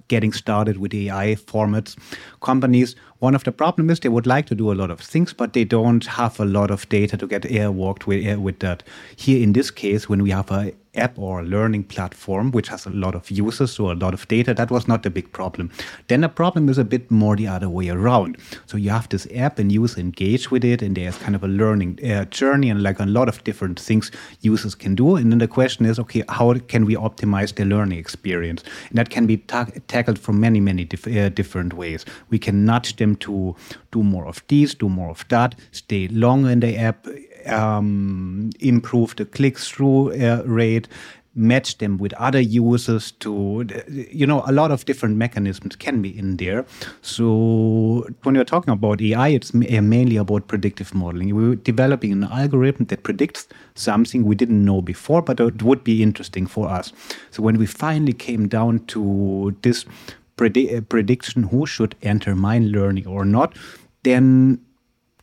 getting 0.08 0.32
started 0.34 0.78
with 0.78 0.94
AI 0.94 1.36
formats, 1.36 1.98
companies, 2.46 2.96
one 3.20 3.36
of 3.36 3.44
the 3.44 3.52
problems 3.52 3.92
is 3.92 4.00
they 4.00 4.10
would 4.10 4.28
like 4.28 4.46
to 4.48 4.56
do 4.56 4.72
a 4.72 4.80
lot 4.82 4.92
of 4.92 5.00
things, 5.00 5.34
but 5.34 5.54
they 5.54 5.66
don't 5.66 6.06
have 6.06 6.40
a 6.40 6.46
lot 6.46 6.72
of 6.72 6.88
data 6.90 7.18
to 7.18 7.28
get 7.28 7.52
air 7.52 7.72
walked 7.72 8.08
with, 8.08 8.38
with 8.38 8.60
that. 8.60 8.84
Here 9.16 9.42
in 9.44 9.54
this 9.54 9.72
case, 9.72 10.08
when 10.10 10.22
we 10.24 10.32
have 10.32 10.52
a 10.52 10.74
app 10.98 11.18
or 11.20 11.40
a 11.40 11.44
learning 11.44 11.84
platform 11.84 12.52
which 12.52 12.70
has 12.70 12.86
a 12.86 12.90
lot 12.90 13.16
of 13.16 13.30
users 13.30 13.80
or 13.80 13.92
a 13.92 13.96
lot 13.96 14.14
of 14.14 14.28
data, 14.28 14.54
that 14.54 14.72
was 14.72 14.88
not 14.88 15.04
the 15.04 15.10
big 15.10 15.32
problem. 15.32 15.70
Then 16.08 16.22
the 16.22 16.30
problem 16.30 16.70
is 16.70 16.78
a 16.78 16.84
bit 16.84 17.12
more 17.12 17.36
the 17.36 17.48
other 17.48 17.70
way 17.70 17.90
around. 17.90 18.38
So 18.66 18.78
you 18.78 18.90
have 18.90 19.10
this 19.10 19.28
app 19.36 19.60
and 19.60 19.72
users 19.72 19.98
engage 19.98 20.52
with 20.52 20.64
it, 20.64 20.82
and 20.82 20.96
there's 20.96 21.18
kind 21.18 21.36
of 21.36 21.44
a 21.44 21.48
learning 21.48 22.00
uh, 22.04 22.26
journey 22.26 22.70
and 22.70 22.82
like 22.82 23.00
a 23.00 23.06
lot 23.06 23.30
of 23.30 23.44
different 23.44 23.80
things 23.80 24.12
users 24.42 24.76
can 24.76 24.96
do. 24.96 25.16
And 25.16 25.32
then 25.32 25.40
the 25.40 25.48
question 25.48 25.86
is, 25.86 26.00
okay, 26.00 26.24
how 26.30 26.54
can 26.68 26.86
we 26.86 26.96
optimize 26.96 27.54
the 27.54 27.66
learning 27.66 28.00
experience? 28.00 28.64
And 28.90 28.98
that 28.98 29.10
can 29.10 29.26
be 29.26 29.38
ta- 29.38 29.68
tackled 29.88 30.20
from 30.20 30.40
many, 30.40 30.60
many 30.60 30.86
dif- 30.86 31.08
uh, 31.08 31.30
different 31.30 31.74
ways. 31.74 32.06
We 32.36 32.40
can 32.40 32.66
nudge 32.66 32.98
them 32.98 33.16
to 33.28 33.56
do 33.92 34.04
more 34.04 34.26
of 34.28 34.44
these, 34.50 34.76
do 34.76 34.90
more 34.90 35.10
of 35.10 35.26
that, 35.30 35.56
stay 35.72 36.10
longer 36.10 36.50
in 36.50 36.60
the 36.60 36.76
app, 36.78 37.08
um, 37.46 38.50
improve 38.60 39.16
the 39.16 39.26
click-through 39.26 40.02
uh, 40.22 40.44
rate, 40.46 40.90
match 41.36 41.78
them 41.78 41.98
with 41.98 42.14
other 42.14 42.40
users 42.40 43.12
to 43.12 43.68
you 43.90 44.26
know 44.26 44.44
a 44.48 44.52
lot 44.52 44.72
of 44.72 44.86
different 44.86 45.18
mechanisms 45.18 45.76
can 45.76 46.02
be 46.02 46.18
in 46.18 46.38
there. 46.38 46.66
So 47.02 48.08
when 48.24 48.36
you're 48.36 48.46
talking 48.46 48.74
about 48.74 49.02
ai 49.02 49.30
it's 49.30 49.54
uh, 49.54 49.82
mainly 49.82 50.18
about 50.18 50.48
predictive 50.48 50.94
modeling. 50.96 51.36
We're 51.36 51.56
developing 51.56 52.12
an 52.12 52.24
algorithm 52.24 52.86
that 52.88 53.04
predicts 53.04 53.48
something 53.76 54.24
we 54.24 54.36
didn't 54.36 54.64
know 54.64 54.82
before 54.82 55.22
but 55.22 55.40
it 55.40 55.62
would 55.62 55.84
be 55.84 56.02
interesting 56.02 56.48
for 56.48 56.70
us. 56.70 56.94
So 57.32 57.44
when 57.44 57.58
we 57.58 57.66
finally 57.66 58.14
came 58.14 58.48
down 58.48 58.86
to 58.88 59.56
this 59.62 59.86
predi- 60.38 60.78
uh, 60.78 60.82
prediction 60.82 61.44
who 61.44 61.66
should 61.66 61.96
enter 62.02 62.36
My 62.36 62.60
Learning 62.60 63.08
or 63.08 63.26
not 63.26 63.58
then 64.04 64.60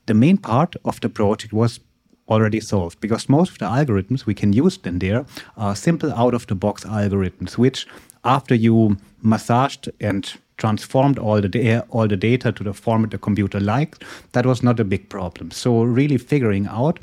the 0.07 0.15
main 0.15 0.37
part 0.37 0.75
of 0.85 1.01
the 1.01 1.09
project 1.09 1.53
was 1.53 1.81
already 2.29 2.61
solved 2.61 3.01
because 3.01 3.29
most 3.29 3.53
of 3.53 3.59
the 3.59 3.67
algorithms 3.67 4.27
we 4.27 4.35
can 4.35 4.53
use 4.53 4.79
in 4.85 4.99
there 4.99 5.25
are 5.57 5.77
simple 5.77 6.13
out 6.13 6.35
of 6.35 6.47
the 6.47 6.55
box 6.55 6.85
algorithms 6.85 7.59
which 7.59 7.87
after 8.25 8.55
you 8.55 8.97
massaged 9.23 9.91
and 10.01 10.35
transformed 10.57 11.19
all 11.19 11.41
the 11.41 11.85
all 11.91 12.07
the 12.07 12.17
data 12.17 12.53
to 12.53 12.65
the 12.65 12.73
format 12.73 13.11
the 13.11 13.19
computer 13.19 13.61
liked 13.61 14.05
that 14.33 14.47
was 14.47 14.63
not 14.63 14.81
a 14.81 14.85
big 14.85 15.09
problem. 15.09 15.51
So 15.51 15.83
really 15.83 16.19
figuring 16.19 16.67
out 16.67 17.01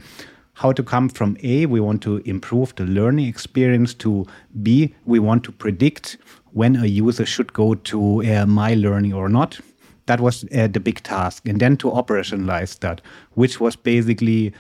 how 0.54 0.74
to 0.74 0.84
come 0.84 1.08
from 1.08 1.38
A, 1.42 1.66
we 1.66 1.80
want 1.80 2.02
to 2.04 2.18
improve 2.26 2.76
the 2.76 2.84
learning 2.84 3.28
experience, 3.28 3.94
to 3.94 4.26
B, 4.62 4.94
we 5.06 5.18
want 5.18 5.46
to 5.46 5.54
predict 5.54 6.18
when 6.54 6.76
a 6.76 6.86
user 6.86 7.26
should 7.26 7.54
go 7.54 7.76
to 7.76 8.24
uh, 8.24 8.46
My 8.46 8.74
Learning 8.74 9.14
or 9.14 9.30
not. 9.30 9.60
That 10.06 10.20
was 10.20 10.44
uh, 10.56 10.68
the 10.68 10.80
big 10.80 11.04
task. 11.04 11.48
And 11.48 11.60
then 11.60 11.78
to 11.78 11.92
operationalize 11.92 12.80
that, 12.80 13.02
which 13.34 13.60
was 13.60 13.76
basically 13.76 14.54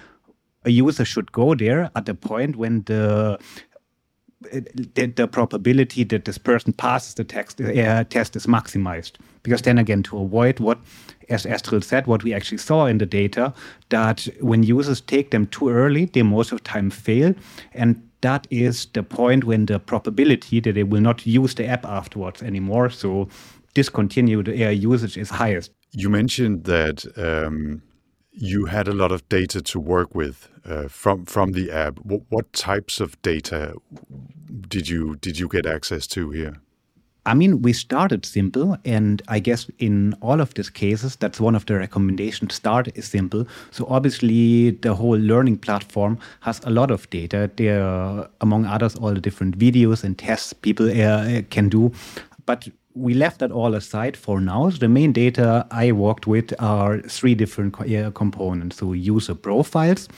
a 0.63 0.69
user 0.69 1.05
should 1.05 1.31
go 1.31 1.55
there 1.55 1.89
at 1.96 2.05
the 2.05 2.13
point 2.13 2.55
when 2.55 2.84
the 2.84 3.39
the, 4.41 5.05
the 5.15 5.27
probability 5.27 6.03
that 6.05 6.25
this 6.25 6.38
person 6.38 6.74
passes 6.74 7.13
the 7.15 7.24
text, 7.24 7.60
uh, 7.60 8.03
test 8.05 8.36
is 8.36 8.46
maximized. 8.46 9.13
Because 9.43 9.62
then 9.63 9.77
again, 9.77 10.03
to 10.03 10.17
avoid 10.17 10.60
what, 10.60 10.79
as 11.29 11.46
Astrid 11.46 11.84
said, 11.84 12.08
what 12.08 12.24
we 12.24 12.34
actually 12.34 12.58
saw 12.60 12.86
in 12.86 13.00
the 13.00 13.05
data, 13.05 13.53
that 13.89 14.27
when 14.39 14.63
users 14.63 15.01
take 15.01 15.31
them 15.31 15.48
too 15.48 15.69
early, 15.69 16.05
they 16.05 16.24
most 16.24 16.51
of 16.51 16.60
the 16.60 16.63
time 16.63 16.89
fail. 16.89 17.34
And 17.74 18.09
that 18.22 18.48
is 18.50 18.88
the 18.94 19.04
point 19.04 19.44
when 19.44 19.66
the 19.66 19.80
probability 19.80 20.60
that 20.60 20.74
they 20.74 20.84
will 20.84 21.02
not 21.02 21.26
use 21.26 21.56
the 21.56 21.66
app 21.66 21.86
afterwards 21.86 22.44
anymore. 22.44 22.90
So 22.90 23.30
discontinued 23.74 24.50
air 24.50 24.72
usage 24.72 25.18
is 25.18 25.30
highest. 25.30 25.72
You 25.92 26.10
mentioned 26.10 26.66
that 26.66 27.06
um, 27.18 27.82
you 28.32 28.66
had 28.66 28.88
a 28.88 28.94
lot 28.94 29.12
of 29.12 29.28
data 29.30 29.62
to 29.62 29.80
work 29.80 30.14
with 30.14 30.50
uh, 30.66 30.88
from 30.88 31.26
from 31.26 31.54
the 31.54 31.72
app. 31.72 32.00
What, 32.00 32.22
what, 32.30 32.54
types 32.54 33.00
of 33.00 33.20
data 33.22 33.74
did 34.68 34.88
you 34.88 35.16
did 35.16 35.40
you 35.40 35.48
get 35.48 35.66
access 35.66 36.08
to 36.08 36.30
here? 36.32 36.62
I 37.26 37.34
mean, 37.34 37.62
we 37.62 37.74
started 37.74 38.26
simple, 38.26 38.78
and 38.86 39.22
I 39.28 39.40
guess 39.40 39.70
in 39.78 40.16
all 40.22 40.40
of 40.42 40.54
these 40.54 40.70
cases, 40.70 41.16
that's 41.16 41.40
one 41.40 41.56
of 41.56 41.66
the 41.66 41.76
recommendations. 41.76 42.56
Start 42.56 42.88
is 42.96 43.08
simple. 43.08 43.46
So 43.72 43.86
obviously, 43.90 44.72
the 44.72 44.96
whole 44.96 45.18
learning 45.18 45.58
platform 45.58 46.18
has 46.42 46.62
a 46.64 46.70
lot 46.70 46.92
of 46.92 47.10
data. 47.10 47.52
There, 47.56 48.28
among 48.42 48.66
others, 48.66 48.96
all 48.96 49.14
the 49.14 49.22
different 49.22 49.60
videos 49.60 50.04
and 50.04 50.18
tests 50.18 50.54
people 50.54 50.90
uh, 50.90 51.42
can 51.50 51.70
do. 51.70 51.92
But 52.46 52.70
we 52.96 53.14
left 53.14 53.40
that 53.40 53.52
all 53.52 53.76
aside 53.76 54.18
for 54.18 54.42
now. 54.42 54.70
So 54.70 54.78
the 54.78 54.90
main 54.90 55.12
data 55.12 55.68
I 55.72 55.92
worked 55.92 56.26
with 56.26 56.54
are 56.60 57.00
three 57.02 57.36
different 57.36 57.74
co 57.74 58.12
components. 58.12 58.78
So 58.78 58.94
user 58.94 59.36
profiles, 59.36 60.10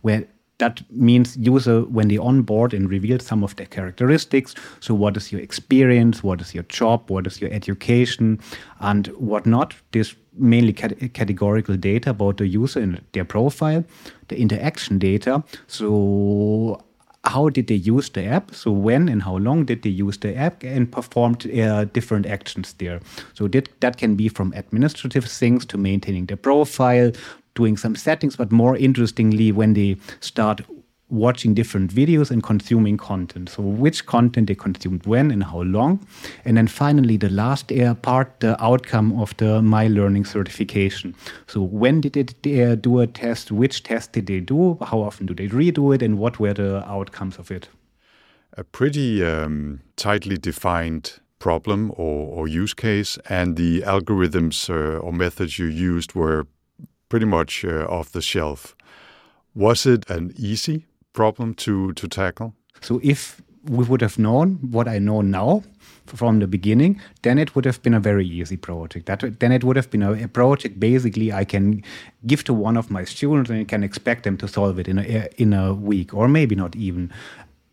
where 0.00 0.26
that 0.58 0.82
means 0.90 1.36
user 1.36 1.82
when 1.82 2.08
they 2.08 2.16
onboard 2.16 2.72
and 2.72 2.88
reveal 2.88 3.18
some 3.18 3.44
of 3.44 3.54
their 3.56 3.66
characteristics. 3.66 4.54
So 4.80 4.94
what 4.94 5.16
is 5.16 5.30
your 5.30 5.40
experience? 5.40 6.22
What 6.22 6.40
is 6.40 6.54
your 6.54 6.64
job? 6.64 7.10
What 7.10 7.26
is 7.26 7.40
your 7.40 7.52
education? 7.52 8.40
And 8.80 9.08
whatnot. 9.18 9.74
This 9.92 10.14
mainly 10.38 10.72
cat 10.72 10.94
categorical 11.14 11.76
data 11.76 12.10
about 12.10 12.38
the 12.38 12.46
user 12.46 12.80
and 12.80 13.00
their 13.12 13.24
profile, 13.24 13.84
the 14.28 14.38
interaction 14.38 14.98
data. 14.98 15.42
So 15.66 16.82
how 17.24 17.48
did 17.48 17.66
they 17.66 17.74
use 17.74 18.08
the 18.10 18.24
app? 18.24 18.54
So 18.54 18.70
when 18.70 19.08
and 19.08 19.22
how 19.22 19.36
long 19.36 19.64
did 19.64 19.82
they 19.82 19.90
use 19.90 20.18
the 20.18 20.36
app 20.36 20.62
and 20.62 20.90
performed 20.90 21.50
uh, 21.58 21.84
different 21.86 22.26
actions 22.26 22.74
there? 22.74 23.00
So 23.34 23.48
did, 23.48 23.68
that 23.80 23.96
can 23.96 24.14
be 24.14 24.28
from 24.28 24.52
administrative 24.54 25.24
things 25.24 25.66
to 25.66 25.78
maintaining 25.78 26.26
the 26.26 26.36
profile, 26.36 27.10
doing 27.56 27.76
some 27.76 27.96
settings, 27.96 28.36
but 28.36 28.52
more 28.52 28.76
interestingly, 28.76 29.50
when 29.50 29.74
they 29.74 29.96
start 30.20 30.60
watching 31.08 31.54
different 31.54 31.92
videos 31.92 32.30
and 32.30 32.42
consuming 32.42 32.96
content. 32.96 33.48
So 33.48 33.62
which 33.62 34.06
content 34.06 34.48
they 34.48 34.54
consumed 34.54 35.06
when 35.06 35.30
and 35.30 35.44
how 35.44 35.62
long. 35.62 36.06
And 36.44 36.56
then 36.56 36.66
finally, 36.66 37.16
the 37.16 37.28
last 37.28 37.72
part, 38.02 38.40
the 38.40 38.62
outcome 38.62 39.18
of 39.20 39.36
the 39.36 39.62
My 39.62 39.86
Learning 39.86 40.24
certification. 40.24 41.14
So 41.46 41.62
when 41.62 42.00
did 42.00 42.34
they 42.42 42.76
do 42.76 43.00
a 43.00 43.06
test? 43.06 43.52
Which 43.52 43.82
test 43.82 44.12
did 44.12 44.26
they 44.26 44.40
do? 44.40 44.78
How 44.82 45.00
often 45.00 45.26
do 45.26 45.34
they 45.34 45.48
redo 45.48 45.94
it? 45.94 46.02
And 46.02 46.18
what 46.18 46.40
were 46.40 46.54
the 46.54 46.84
outcomes 46.88 47.38
of 47.38 47.50
it? 47.50 47.68
A 48.54 48.64
pretty 48.64 49.24
um, 49.24 49.80
tightly 49.96 50.38
defined 50.38 51.20
problem 51.38 51.92
or, 51.96 52.26
or, 52.28 52.48
use 52.48 52.72
case, 52.72 53.18
and 53.28 53.56
the 53.56 53.82
algorithms 53.82 54.70
uh, 54.70 54.98
or 54.98 55.12
methods 55.12 55.58
you 55.58 55.66
used 55.66 56.14
were 56.14 56.46
pretty 57.08 57.26
much 57.26 57.64
uh, 57.64 57.86
off 57.88 58.12
the 58.12 58.22
shelf. 58.22 58.76
Was 59.54 59.86
it 59.86 60.08
an 60.10 60.32
easy 60.36 60.86
problem 61.12 61.54
to 61.54 61.92
to 61.92 62.08
tackle? 62.08 62.54
So 62.80 63.00
if 63.02 63.42
we 63.68 63.84
would 63.84 64.02
have 64.02 64.18
known 64.18 64.58
what 64.70 64.86
I 64.88 64.98
know 64.98 65.22
now 65.22 65.62
from 66.06 66.38
the 66.38 66.46
beginning, 66.46 67.00
then 67.22 67.38
it 67.38 67.54
would 67.54 67.64
have 67.64 67.82
been 67.82 67.94
a 67.94 68.00
very 68.00 68.26
easy 68.26 68.56
project. 68.56 69.06
That 69.06 69.40
then 69.40 69.52
it 69.52 69.64
would 69.64 69.76
have 69.76 69.90
been 69.90 70.02
a, 70.02 70.12
a 70.24 70.28
project 70.28 70.78
basically 70.78 71.32
I 71.32 71.44
can 71.44 71.82
give 72.26 72.44
to 72.44 72.54
one 72.54 72.76
of 72.76 72.90
my 72.90 73.04
students 73.04 73.50
and 73.50 73.66
can 73.68 73.82
expect 73.82 74.22
them 74.22 74.36
to 74.38 74.48
solve 74.48 74.78
it 74.78 74.88
in 74.88 74.98
a 74.98 75.28
in 75.36 75.52
a 75.52 75.74
week 75.74 76.14
or 76.14 76.28
maybe 76.28 76.54
not 76.54 76.76
even 76.76 77.12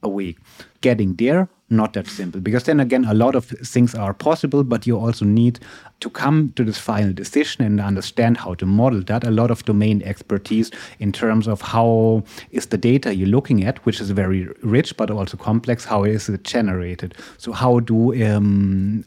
a 0.02 0.10
week. 0.10 0.38
Getting 0.82 1.16
there, 1.16 1.48
not 1.74 1.94
that 1.94 2.08
simple. 2.08 2.40
Because 2.40 2.64
then 2.64 2.80
again 2.80 3.06
a 3.06 3.14
lot 3.14 3.36
of 3.36 3.46
things 3.46 3.96
are 3.96 4.14
possible 4.14 4.64
but 4.64 4.88
you 4.88 4.98
also 4.98 5.26
need 5.26 5.60
to 6.00 6.10
come 6.10 6.52
to 6.56 6.64
this 6.64 6.78
final 6.78 7.14
decision 7.14 7.64
and 7.64 7.80
understand 7.80 8.38
how 8.38 8.54
to 8.56 8.66
model 8.66 9.02
that. 9.04 9.24
A 9.24 9.32
lot 9.32 9.52
of 9.52 9.64
domain 9.66 10.02
expertise 10.04 10.72
in 11.00 11.12
terms 11.12 11.48
of 11.48 11.62
how 11.62 12.24
is 12.52 12.68
the 12.68 12.78
data 12.78 13.16
you're 13.16 13.28
looking 13.28 13.64
at 13.64 13.86
which 13.86 14.02
is 14.02 14.10
very 14.12 14.48
rich 14.62 14.96
but 14.98 15.10
also 15.10 15.38
complex 15.38 15.86
how 15.86 16.04
is 16.04 16.30
it 16.30 16.44
generated? 16.44 17.16
So 17.38 17.52
how 17.52 17.80
do 17.80 18.14
um, 18.26 19.06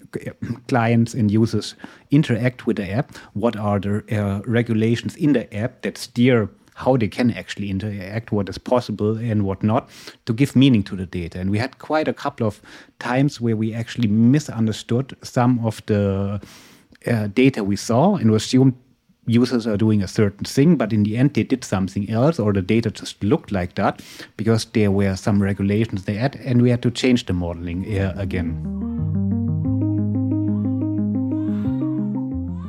clients 0.68 1.14
and 1.14 1.30
users 1.30 1.74
interact 2.10 2.66
with 2.66 2.76
the 2.76 2.90
app? 2.90 3.16
What 3.34 3.56
are 3.56 3.78
the 3.78 4.04
uh, 4.10 4.42
regulations 4.46 5.16
in 5.16 5.32
the 5.32 5.54
app 5.54 5.82
that 5.82 5.98
steer 5.98 6.48
how 6.76 6.96
they 6.96 7.08
can 7.08 7.30
actually 7.30 7.70
interact, 7.70 8.32
what 8.32 8.48
is 8.48 8.58
possible 8.58 9.16
and 9.16 9.44
what 9.44 9.62
not, 9.62 9.88
to 10.26 10.34
give 10.34 10.54
meaning 10.54 10.82
to 10.82 10.94
the 10.94 11.06
data. 11.06 11.40
And 11.40 11.50
we 11.50 11.58
had 11.58 11.78
quite 11.78 12.06
a 12.06 12.12
couple 12.12 12.46
of 12.46 12.60
times 12.98 13.40
where 13.40 13.56
we 13.56 13.72
actually 13.72 14.08
misunderstood 14.08 15.16
some 15.22 15.64
of 15.64 15.80
the 15.86 16.38
uh, 17.06 17.28
data 17.28 17.64
we 17.64 17.76
saw 17.76 18.16
and 18.16 18.30
assumed 18.30 18.74
users 19.26 19.66
are 19.66 19.78
doing 19.78 20.02
a 20.02 20.08
certain 20.08 20.44
thing, 20.44 20.76
but 20.76 20.92
in 20.92 21.02
the 21.02 21.16
end 21.16 21.32
they 21.32 21.44
did 21.44 21.64
something 21.64 22.10
else, 22.10 22.38
or 22.38 22.52
the 22.52 22.62
data 22.62 22.90
just 22.90 23.24
looked 23.24 23.50
like 23.50 23.74
that 23.74 24.02
because 24.36 24.66
there 24.66 24.90
were 24.90 25.16
some 25.16 25.42
regulations 25.42 26.04
they 26.04 26.14
had, 26.14 26.36
and 26.36 26.60
we 26.60 26.70
had 26.70 26.82
to 26.82 26.90
change 26.90 27.24
the 27.26 27.32
modeling 27.32 27.98
uh, 27.98 28.12
again. 28.16 28.95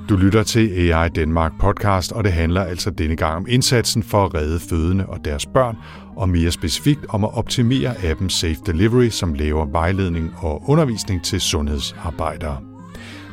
Du 0.10 0.16
lytter 0.16 0.44
til 0.44 0.92
AI 0.92 1.10
Danmark 1.10 1.52
podcast, 1.60 2.12
og 2.12 2.24
det 2.24 2.34
handler 2.34 2.64
altså 2.64 2.92
denne 2.92 3.16
gang 3.16 3.36
om 3.36 3.46
indsatsen 3.50 4.04
for 4.04 4.26
at 4.26 4.34
redde 4.34 4.60
fødende 4.60 5.06
og 5.06 5.26
deres 5.26 5.46
børn, 5.46 5.78
og 6.16 6.30
mere 6.30 6.52
specifikt 6.52 7.06
om 7.10 7.24
at 7.24 7.38
optimere 7.38 8.06
appen 8.06 8.30
Safe 8.30 8.58
Delivery, 8.66 9.10
som 9.10 9.34
laver 9.34 9.66
vejledning 9.66 10.34
og 10.38 10.70
undervisning 10.70 11.24
til 11.24 11.42
sundhedsarbejdere. 11.42 12.58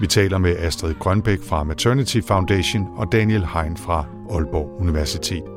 Vi 0.00 0.06
taler 0.06 0.38
med 0.38 0.56
Astrid 0.58 0.94
Grønbæk 0.94 1.38
fra 1.42 1.64
Maternity 1.64 2.20
Foundation 2.28 2.88
og 2.96 3.12
Daniel 3.12 3.46
Hein 3.46 3.76
fra 3.76 4.06
Aalborg 4.30 4.80
Universitet. 4.80 5.53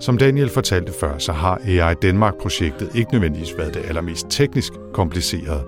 Som 0.00 0.18
Daniel 0.18 0.48
fortalte 0.48 0.92
før, 0.92 1.18
så 1.18 1.32
har 1.32 1.60
AI 1.66 1.94
Danmark-projektet 1.94 2.90
ikke 2.94 3.12
nødvendigvis 3.12 3.58
været 3.58 3.74
det 3.74 3.84
allermest 3.88 4.26
teknisk 4.30 4.72
komplicerede. 4.92 5.64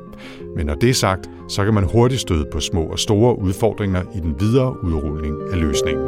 Men 0.56 0.66
når 0.66 0.74
det 0.74 0.90
er 0.90 0.94
sagt, 0.94 1.30
så 1.48 1.64
kan 1.64 1.74
man 1.74 1.84
hurtigt 1.84 2.20
støde 2.20 2.46
på 2.52 2.60
små 2.60 2.82
og 2.82 2.98
store 2.98 3.38
udfordringer 3.38 4.02
i 4.14 4.20
den 4.20 4.40
videre 4.40 4.84
udrulning 4.84 5.52
af 5.52 5.60
løsningen. 5.60 6.06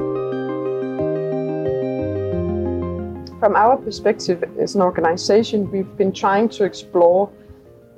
From 3.41 3.55
our 3.57 3.81
perspective 3.85 4.39
as 4.63 4.77
an 4.77 4.83
organization, 4.83 5.65
we've 5.73 5.97
been 5.97 6.13
trying 6.13 6.51
to 6.51 6.65
explore 6.65 7.29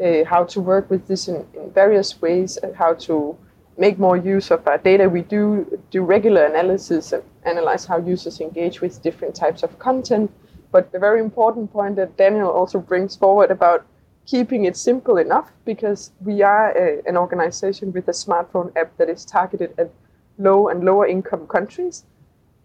uh, 0.01 0.27
how 0.27 0.45
to 0.45 0.61
work 0.61 0.91
with 0.91 1.05
this 1.05 1.29
in, 1.29 1.35
in 1.35 1.75
various 1.75 2.23
ways 2.23 2.57
and 2.57 2.73
how 2.77 2.95
to 2.95 3.37
make 3.85 3.99
more 3.99 4.17
use 4.17 4.53
of 4.55 4.61
our 4.69 4.79
data. 4.79 5.09
We 5.09 5.23
do 5.37 5.43
do 5.95 6.01
regular 6.17 6.45
analysis 6.53 7.13
and 7.13 7.25
analyze 7.53 7.85
how 7.91 7.99
users 8.15 8.41
engage 8.41 8.77
with 8.81 9.03
different 9.03 9.35
types 9.35 9.63
of 9.67 9.71
content. 9.89 10.31
But 10.75 10.93
the 10.93 11.01
very 11.09 11.21
important 11.29 11.73
point 11.73 11.97
that 11.97 12.17
Daniel 12.17 12.51
also 12.61 12.79
brings 12.91 13.17
forward 13.17 13.51
about 13.51 13.81
keeping 14.25 14.67
it 14.67 14.77
simple 14.77 15.17
enough 15.27 15.49
because 15.65 16.13
we 16.29 16.43
are 16.43 16.69
a, 16.85 17.03
an 17.11 17.17
organization 17.17 17.93
with 17.93 18.07
a 18.09 18.17
smartphone 18.25 18.71
app 18.77 18.97
that 18.99 19.09
is 19.09 19.25
targeted 19.25 19.71
at 19.79 19.91
low 20.39 20.69
and 20.69 20.85
lower 20.85 21.07
income 21.17 21.47
countries. 21.47 22.05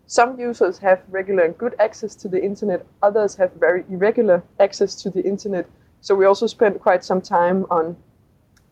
Some 0.05 0.39
users 0.39 0.77
have 0.79 0.99
regular 1.09 1.43
and 1.43 1.57
good 1.57 1.75
access 1.79 2.15
to 2.21 2.27
the 2.29 2.41
internet, 2.49 2.85
others 3.01 3.35
have 3.35 3.51
very 3.59 3.83
irregular 3.89 4.43
access 4.59 4.95
to 5.01 5.09
the 5.09 5.23
internet. 5.33 5.65
So 6.01 6.15
we 6.15 6.25
also 6.25 6.47
spent 6.47 6.79
quite 6.87 7.03
some 7.03 7.21
time 7.21 7.65
on 7.69 7.97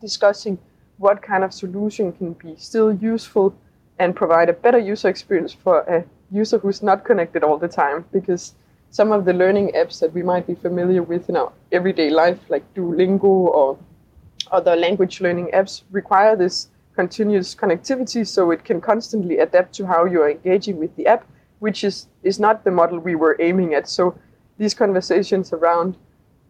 discussing 0.00 0.58
what 0.98 1.22
kind 1.22 1.44
of 1.44 1.52
solution 1.52 2.12
can 2.12 2.32
be 2.34 2.54
still 2.56 2.92
useful 2.92 3.54
and 3.98 4.14
provide 4.14 4.48
a 4.48 4.52
better 4.52 4.78
user 4.78 5.08
experience 5.08 5.52
for 5.52 5.80
a 5.80 6.04
user 6.30 6.58
who's 6.58 6.82
not 6.82 7.04
connected 7.04 7.44
all 7.44 7.58
the 7.58 7.68
time 7.68 8.04
because 8.12 8.54
some 8.90 9.12
of 9.12 9.24
the 9.24 9.32
learning 9.32 9.72
apps 9.74 10.00
that 10.00 10.12
we 10.12 10.22
might 10.22 10.46
be 10.46 10.54
familiar 10.54 11.02
with 11.02 11.28
in 11.28 11.36
our 11.36 11.52
everyday 11.72 12.10
life, 12.10 12.38
like 12.48 12.62
Duolingo 12.74 13.24
or 13.24 13.78
other 14.50 14.76
language 14.76 15.20
learning 15.20 15.50
apps, 15.52 15.82
require 15.90 16.36
this 16.36 16.68
continuous 16.94 17.54
connectivity 17.54 18.26
so 18.26 18.50
it 18.50 18.64
can 18.64 18.80
constantly 18.80 19.38
adapt 19.38 19.74
to 19.74 19.86
how 19.86 20.04
you 20.04 20.22
are 20.22 20.30
engaging 20.30 20.78
with 20.78 20.94
the 20.96 21.06
app, 21.06 21.26
which 21.58 21.84
is, 21.84 22.06
is 22.22 22.40
not 22.40 22.64
the 22.64 22.70
model 22.70 22.98
we 22.98 23.14
were 23.14 23.36
aiming 23.40 23.74
at. 23.74 23.88
So 23.88 24.18
these 24.56 24.72
conversations 24.72 25.52
around 25.52 25.96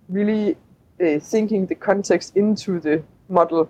really 0.08 0.56
uh, 1.04 1.18
thinking 1.18 1.66
the 1.66 1.74
context 1.74 2.36
into 2.36 2.78
the 2.78 3.02
model 3.28 3.68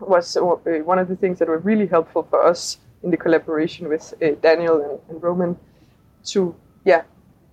was 0.00 0.36
uh, 0.36 0.40
one 0.42 0.98
of 0.98 1.08
the 1.08 1.16
things 1.16 1.38
that 1.38 1.48
were 1.48 1.58
really 1.58 1.86
helpful 1.86 2.26
for 2.30 2.44
us 2.44 2.78
in 3.02 3.10
the 3.10 3.16
collaboration 3.16 3.88
with 3.88 4.14
uh, 4.22 4.30
Daniel 4.40 4.80
and, 4.80 4.98
and 5.08 5.22
Roman 5.22 5.56
to 6.24 6.54
yeah 6.84 7.02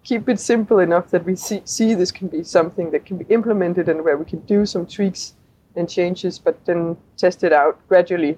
keep 0.05 0.29
it 0.29 0.39
simple 0.39 0.79
enough 0.79 1.09
that 1.09 1.25
we 1.25 1.35
see, 1.35 1.61
see 1.65 1.95
this 1.95 2.11
can 2.11 2.27
be 2.27 2.43
something 2.43 2.91
that 2.91 3.05
can 3.05 3.17
be 3.17 3.25
implemented 3.33 3.89
and 3.89 4.03
where 4.03 4.17
we 4.17 4.23
can 4.23 4.39
do 4.41 4.65
some 4.65 4.85
tweaks 4.85 5.33
and 5.75 5.89
changes, 5.89 6.37
but 6.39 6.63
then 6.65 6.95
test 7.17 7.43
it 7.43 7.51
out 7.51 7.77
gradually. 7.89 8.37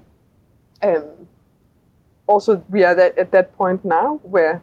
Um, 0.81 1.27
also, 2.25 2.63
we 2.69 2.83
are 2.83 2.95
that, 2.95 3.17
at 3.17 3.31
that 3.31 3.55
point 3.57 3.83
now 3.83 4.19
where 4.23 4.61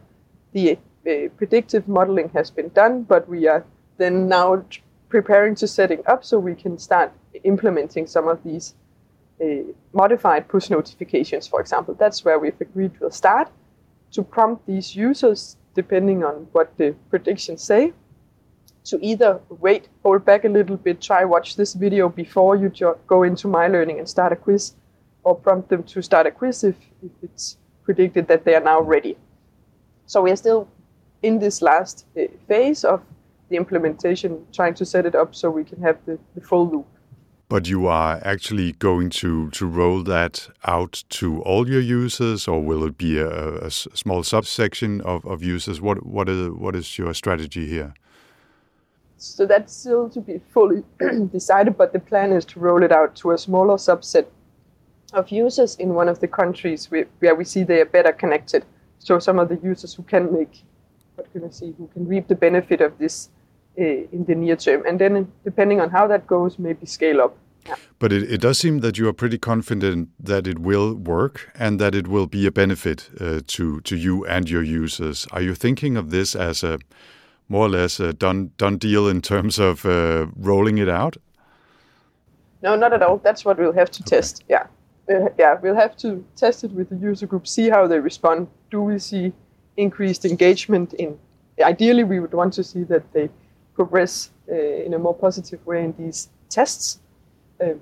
the 0.52 0.78
uh, 1.06 1.28
predictive 1.36 1.86
modeling 1.86 2.30
has 2.30 2.50
been 2.50 2.70
done, 2.70 3.02
but 3.02 3.28
we 3.28 3.46
are 3.46 3.64
then 3.98 4.26
now 4.26 4.64
preparing 5.10 5.54
to 5.56 5.68
setting 5.68 6.02
up 6.06 6.24
so 6.24 6.38
we 6.38 6.54
can 6.54 6.78
start 6.78 7.12
implementing 7.44 8.06
some 8.06 8.28
of 8.28 8.42
these 8.42 8.74
modified 9.92 10.48
push 10.48 10.70
notifications, 10.70 11.46
for 11.46 11.60
example. 11.60 11.94
That's 11.94 12.24
where 12.24 12.38
we've 12.38 12.60
agreed 12.60 12.92
we'll 13.00 13.10
start 13.10 13.50
to 14.12 14.22
prompt 14.22 14.66
these 14.66 14.94
users 14.94 15.56
depending 15.74 16.24
on 16.24 16.46
what 16.52 16.76
the 16.78 16.94
predictions 17.10 17.62
say, 17.62 17.92
to 18.84 18.98
either 19.04 19.40
wait, 19.48 19.88
hold 20.02 20.24
back 20.24 20.44
a 20.44 20.48
little 20.48 20.76
bit, 20.76 21.00
try 21.00 21.24
watch 21.24 21.56
this 21.56 21.74
video 21.74 22.08
before 22.08 22.54
you 22.54 22.68
jo- 22.68 22.98
go 23.06 23.22
into 23.22 23.48
my 23.48 23.66
learning 23.66 23.98
and 23.98 24.08
start 24.08 24.32
a 24.32 24.36
quiz, 24.36 24.74
or 25.24 25.34
prompt 25.34 25.68
them 25.68 25.82
to 25.82 26.02
start 26.02 26.26
a 26.26 26.30
quiz 26.30 26.64
if, 26.64 26.76
if 27.02 27.10
it's 27.22 27.56
predicted 27.82 28.28
that 28.28 28.44
they 28.44 28.54
are 28.54 28.60
now 28.60 28.80
ready. 28.80 29.16
So 30.06 30.22
we 30.22 30.30
are 30.30 30.36
still 30.36 30.68
in 31.22 31.38
this 31.38 31.62
last 31.62 32.06
uh, 32.16 32.24
phase 32.46 32.84
of 32.84 33.02
the 33.48 33.56
implementation, 33.56 34.46
trying 34.52 34.74
to 34.74 34.84
set 34.84 35.06
it 35.06 35.14
up 35.14 35.34
so 35.34 35.50
we 35.50 35.64
can 35.64 35.80
have 35.82 35.98
the, 36.06 36.18
the 36.34 36.40
full 36.40 36.68
loop 36.68 36.86
but 37.48 37.68
you 37.68 37.86
are 37.86 38.20
actually 38.24 38.72
going 38.72 39.10
to 39.10 39.50
to 39.50 39.66
roll 39.66 40.02
that 40.02 40.48
out 40.64 41.04
to 41.10 41.42
all 41.42 41.68
your 41.68 41.80
users, 41.80 42.48
or 42.48 42.62
will 42.62 42.84
it 42.84 42.96
be 42.98 43.18
a, 43.18 43.58
a 43.58 43.70
small 43.70 44.22
subsection 44.22 45.00
of, 45.02 45.24
of 45.26 45.42
users? 45.42 45.80
What 45.80 46.06
what 46.06 46.28
is 46.28 46.50
what 46.50 46.74
is 46.74 46.98
your 46.98 47.14
strategy 47.14 47.66
here? 47.66 47.94
So 49.16 49.46
that's 49.46 49.74
still 49.74 50.08
to 50.10 50.20
be 50.20 50.40
fully 50.52 50.84
decided, 51.32 51.78
but 51.78 51.92
the 51.92 52.00
plan 52.00 52.32
is 52.32 52.44
to 52.46 52.60
roll 52.60 52.82
it 52.82 52.92
out 52.92 53.14
to 53.16 53.30
a 53.30 53.38
smaller 53.38 53.76
subset 53.76 54.26
of 55.14 55.30
users 55.30 55.76
in 55.76 55.94
one 55.94 56.08
of 56.08 56.20
the 56.20 56.28
countries 56.28 56.90
where, 56.90 57.34
we 57.34 57.44
see 57.44 57.62
they 57.62 57.80
are 57.80 57.86
better 57.86 58.12
connected. 58.12 58.64
So 58.98 59.18
some 59.18 59.38
of 59.38 59.48
the 59.48 59.58
users 59.62 59.94
who 59.94 60.02
can 60.02 60.32
make, 60.32 60.62
what 61.14 61.30
can 61.32 61.44
I 61.44 61.50
see, 61.50 61.74
who 61.78 61.88
can 61.88 62.06
reap 62.06 62.28
the 62.28 62.34
benefit 62.34 62.80
of 62.80 62.98
this 62.98 63.30
in 63.76 64.24
the 64.26 64.34
near 64.34 64.56
term. 64.56 64.84
And 64.86 64.98
then, 64.98 65.30
depending 65.44 65.80
on 65.80 65.90
how 65.90 66.06
that 66.06 66.26
goes, 66.26 66.58
maybe 66.58 66.86
scale 66.86 67.20
up. 67.20 67.36
Yeah. 67.66 67.76
But 67.98 68.12
it, 68.12 68.30
it, 68.30 68.40
does 68.40 68.58
seem 68.58 68.80
that 68.80 68.98
you 68.98 69.08
are 69.08 69.14
pretty 69.14 69.38
confident 69.38 70.10
that 70.20 70.46
it 70.46 70.58
will 70.58 70.94
work 70.94 71.50
and 71.58 71.80
that 71.80 71.94
it 71.94 72.06
will 72.06 72.26
be 72.26 72.46
a 72.46 72.50
benefit 72.50 73.08
uh, 73.18 73.40
to 73.46 73.80
to 73.80 73.96
you 73.96 74.26
and 74.26 74.50
your 74.50 74.62
users. 74.62 75.26
Are 75.32 75.40
you 75.40 75.54
thinking 75.54 75.96
of 75.96 76.10
this 76.10 76.36
as 76.36 76.62
a 76.62 76.78
more 77.48 77.66
or 77.66 77.70
less 77.70 78.00
a 78.00 78.12
done 78.12 78.50
done 78.58 78.76
deal 78.76 79.08
in 79.08 79.22
terms 79.22 79.58
of 79.58 79.86
uh, 79.86 80.26
rolling 80.36 80.78
it 80.78 80.88
out? 80.88 81.16
No, 82.62 82.76
not 82.76 82.92
at 82.92 83.02
all. 83.02 83.18
That's 83.18 83.44
what 83.44 83.58
we'll 83.58 83.72
have 83.72 83.90
to 83.90 84.02
okay. 84.02 84.16
test. 84.16 84.44
Yeah, 84.48 84.66
uh, 85.08 85.28
yeah, 85.38 85.58
we'll 85.62 85.74
have 85.74 85.96
to 85.98 86.24
test 86.36 86.64
it 86.64 86.72
with 86.72 86.88
the 86.90 86.96
user 86.96 87.26
group, 87.26 87.46
see 87.46 87.70
how 87.70 87.86
they 87.86 87.98
respond. 87.98 88.48
Do 88.70 88.82
we 88.82 88.98
see 88.98 89.32
increased 89.76 90.24
engagement 90.24 90.94
in? 90.94 91.18
Ideally, 91.62 92.04
we 92.04 92.20
would 92.20 92.34
want 92.34 92.52
to 92.54 92.64
see 92.64 92.82
that 92.84 93.12
they 93.12 93.30
progress 93.74 94.30
uh, 94.50 94.54
in 94.54 94.94
a 94.94 94.98
more 94.98 95.14
positive 95.14 95.64
way 95.66 95.84
in 95.84 95.94
these 95.98 96.28
tests. 96.48 97.00
Um, 97.60 97.80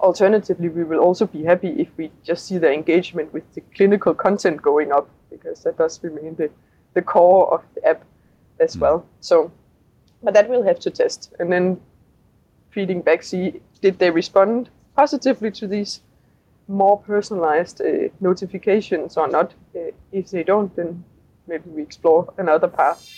alternatively, 0.00 0.68
we 0.68 0.84
will 0.84 1.00
also 1.00 1.26
be 1.26 1.44
happy 1.44 1.68
if 1.80 1.88
we 1.96 2.10
just 2.22 2.46
see 2.46 2.58
the 2.58 2.72
engagement 2.72 3.32
with 3.32 3.44
the 3.54 3.62
clinical 3.76 4.14
content 4.14 4.60
going 4.62 4.92
up, 4.92 5.08
because 5.30 5.62
that 5.64 5.78
does 5.78 6.02
remain 6.02 6.34
the, 6.36 6.50
the 6.94 7.02
core 7.02 7.52
of 7.52 7.62
the 7.74 7.84
app 7.86 8.04
as 8.60 8.76
mm. 8.76 8.80
well. 8.80 9.06
So, 9.20 9.50
but 10.22 10.34
that 10.34 10.48
we'll 10.48 10.64
have 10.64 10.80
to 10.80 10.90
test, 10.90 11.34
and 11.38 11.50
then 11.50 11.80
feeding 12.70 13.02
back, 13.02 13.22
see 13.22 13.60
did 13.80 13.98
they 13.98 14.10
respond 14.10 14.68
positively 14.96 15.50
to 15.52 15.66
these 15.66 16.00
more 16.66 16.98
personalized 16.98 17.80
uh, 17.80 18.08
notifications 18.20 19.16
or 19.16 19.28
not. 19.28 19.54
Uh, 19.74 19.90
if 20.12 20.30
they 20.30 20.42
don't, 20.42 20.74
then 20.76 21.02
maybe 21.46 21.70
we 21.70 21.82
explore 21.82 22.32
another 22.36 22.68
path. 22.68 23.08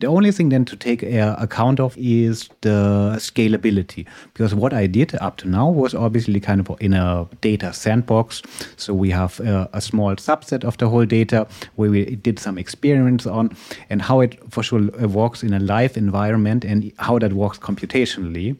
The 0.00 0.06
only 0.06 0.32
thing 0.32 0.48
then 0.48 0.64
to 0.64 0.76
take 0.76 1.04
uh, 1.04 1.36
account 1.38 1.78
of 1.78 1.94
is 1.98 2.48
the 2.62 3.16
scalability. 3.18 4.06
Because 4.32 4.54
what 4.54 4.72
I 4.72 4.86
did 4.86 5.14
up 5.16 5.36
to 5.38 5.48
now 5.48 5.68
was 5.68 5.94
obviously 5.94 6.40
kind 6.40 6.58
of 6.58 6.74
in 6.80 6.94
a 6.94 7.28
data 7.42 7.74
sandbox. 7.74 8.40
So 8.76 8.94
we 8.94 9.10
have 9.10 9.40
uh, 9.40 9.68
a 9.74 9.80
small 9.82 10.16
subset 10.16 10.64
of 10.64 10.78
the 10.78 10.88
whole 10.88 11.04
data 11.04 11.46
where 11.76 11.90
we 11.90 12.16
did 12.16 12.38
some 12.38 12.56
experiments 12.56 13.26
on 13.26 13.54
and 13.90 14.00
how 14.00 14.20
it 14.20 14.38
for 14.50 14.62
sure 14.62 14.80
works 15.06 15.42
in 15.42 15.52
a 15.52 15.60
live 15.60 15.98
environment 15.98 16.64
and 16.64 16.90
how 16.98 17.18
that 17.18 17.34
works 17.34 17.58
computationally. 17.58 18.56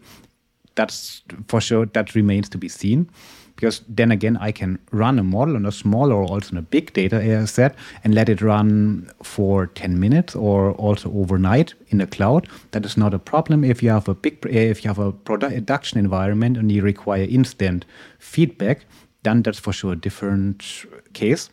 That's 0.74 1.22
for 1.48 1.62
sure, 1.62 1.87
that 1.87 2.14
remains 2.14 2.50
to 2.50 2.59
be 2.59 2.68
seen 2.68 3.09
because 3.61 3.83
then 3.87 4.11
again 4.11 4.38
I 4.38 4.53
can 4.53 4.79
run 4.90 5.18
a 5.18 5.23
model 5.23 5.55
on 5.55 5.66
a 5.66 5.73
small 5.73 6.12
or 6.12 6.25
also 6.25 6.53
on 6.53 6.57
a 6.57 6.62
big 6.62 6.94
data 6.94 7.46
set 7.46 7.75
and 8.03 8.14
let 8.14 8.31
it 8.31 8.40
run 8.40 9.11
for 9.23 9.66
10 9.66 10.01
minutes 10.01 10.35
or 10.35 10.73
also 10.73 11.12
overnight 11.12 11.75
in 11.88 11.99
the 11.99 12.07
cloud. 12.07 12.49
That 12.70 12.87
is 12.87 12.96
not 12.96 13.12
a 13.12 13.18
problem 13.18 13.62
if 13.62 13.83
you 13.83 13.90
have 13.90 14.09
a 14.09 14.14
big 14.14 14.46
if 14.46 14.83
you 14.83 14.88
have 14.88 14.99
a 14.99 15.12
production 15.12 15.99
environment 15.99 16.57
and 16.57 16.73
you 16.73 16.81
require 16.81 17.25
instant 17.25 17.85
feedback, 18.18 18.87
then 19.25 19.42
that's 19.42 19.59
for 19.59 19.75
sure 19.75 19.92
a 19.92 19.96
different 19.96 20.87
case. 21.12 21.51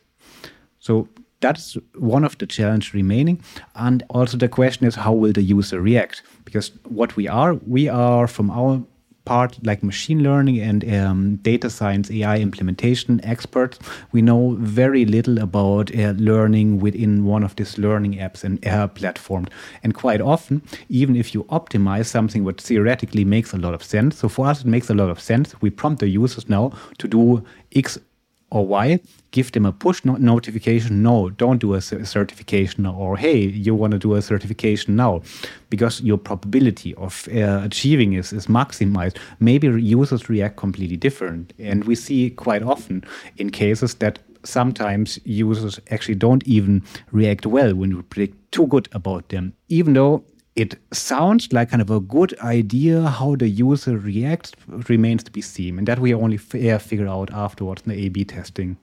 So 0.79 1.09
that's 1.41 1.77
one 1.95 2.23
of 2.23 2.37
the 2.37 2.47
challenge 2.47 2.93
remaining 2.93 3.43
and 3.75 4.03
also 4.09 4.37
the 4.37 4.47
question 4.47 4.87
is 4.87 4.95
how 4.95 5.11
will 5.11 5.33
the 5.33 5.43
user 5.43 5.81
react 5.81 6.23
because 6.45 6.71
what 6.85 7.17
we 7.17 7.27
are 7.27 7.55
we 7.67 7.89
are 7.89 8.27
from 8.27 8.49
our 8.49 8.81
part 9.27 9.59
like 9.63 9.83
machine 9.83 10.23
learning 10.23 10.59
and 10.61 10.89
um, 10.93 11.35
data 11.37 11.69
science 11.69 12.09
AI 12.09 12.37
implementation 12.37 13.19
experts, 13.23 13.77
we 14.13 14.21
know 14.21 14.55
very 14.59 15.05
little 15.05 15.37
about 15.39 15.93
uh, 15.93 16.13
learning 16.17 16.79
within 16.79 17.25
one 17.25 17.43
of 17.43 17.55
these 17.57 17.77
learning 17.77 18.13
apps 18.15 18.43
and 18.43 18.65
uh, 18.65 18.87
platforms. 18.87 19.49
And 19.83 19.93
quite 19.93 20.21
often, 20.21 20.61
even 20.89 21.15
if 21.15 21.33
you 21.33 21.43
optimize 21.45 22.05
something 22.05 22.45
what 22.45 22.61
theoretically 22.61 23.25
makes 23.25 23.53
a 23.53 23.57
lot 23.57 23.73
of 23.73 23.83
sense, 23.83 24.17
so 24.17 24.29
for 24.29 24.47
us 24.47 24.61
it 24.61 24.67
makes 24.67 24.89
a 24.89 24.95
lot 24.95 25.09
of 25.09 25.19
sense, 25.19 25.53
we 25.61 25.69
prompt 25.69 25.99
the 25.99 26.07
users 26.07 26.47
now 26.47 26.71
to 26.97 27.07
do 27.07 27.43
X 27.75 27.99
or 28.49 28.65
Y, 28.65 28.99
give 29.31 29.51
them 29.51 29.65
a 29.65 29.71
push 29.71 30.05
no 30.05 30.15
notification. 30.15 31.03
No, 31.03 31.29
don't 31.29 31.59
do 31.59 31.73
a 31.73 31.81
certification. 31.81 32.85
Or 32.85 33.17
hey, 33.17 33.37
you 33.37 33.75
want 33.75 33.91
to 33.91 33.99
do 33.99 34.15
a 34.15 34.21
certification 34.21 34.95
now, 34.95 35.21
because 35.69 36.01
your 36.01 36.17
probability 36.17 36.93
of 36.95 37.27
uh, 37.27 37.61
achieving 37.63 38.13
is 38.13 38.33
is 38.33 38.47
maximized. 38.47 39.17
Maybe 39.39 39.67
users 39.67 40.29
react 40.29 40.55
completely 40.55 40.97
different, 40.97 41.53
and 41.59 41.83
we 41.83 41.95
see 41.95 42.29
quite 42.29 42.63
often 42.63 43.03
in 43.37 43.49
cases 43.49 43.95
that 43.95 44.19
sometimes 44.43 45.19
users 45.25 45.79
actually 45.91 46.15
don't 46.15 46.47
even 46.47 46.81
react 47.11 47.45
well 47.45 47.75
when 47.75 47.91
you 47.91 48.03
predict 48.03 48.51
too 48.51 48.67
good 48.67 48.87
about 48.93 49.27
them, 49.29 49.53
even 49.67 49.93
though 49.93 50.23
it 50.57 50.75
sounds 50.91 51.53
like 51.53 51.69
kind 51.69 51.81
of 51.81 51.91
a 51.91 51.99
good 51.99 52.37
idea. 52.39 53.07
How 53.07 53.35
the 53.35 53.47
user 53.47 53.97
reacts 53.97 54.51
remains 54.89 55.23
to 55.23 55.31
be 55.31 55.41
seen, 55.41 55.77
and 55.77 55.87
that 55.87 55.99
we 55.99 56.13
only 56.13 56.37
figure 56.37 57.07
out 57.07 57.31
afterwards 57.31 57.83
in 57.85 57.93
the 57.93 58.05
A/B 58.05 58.25
testing. 58.25 58.77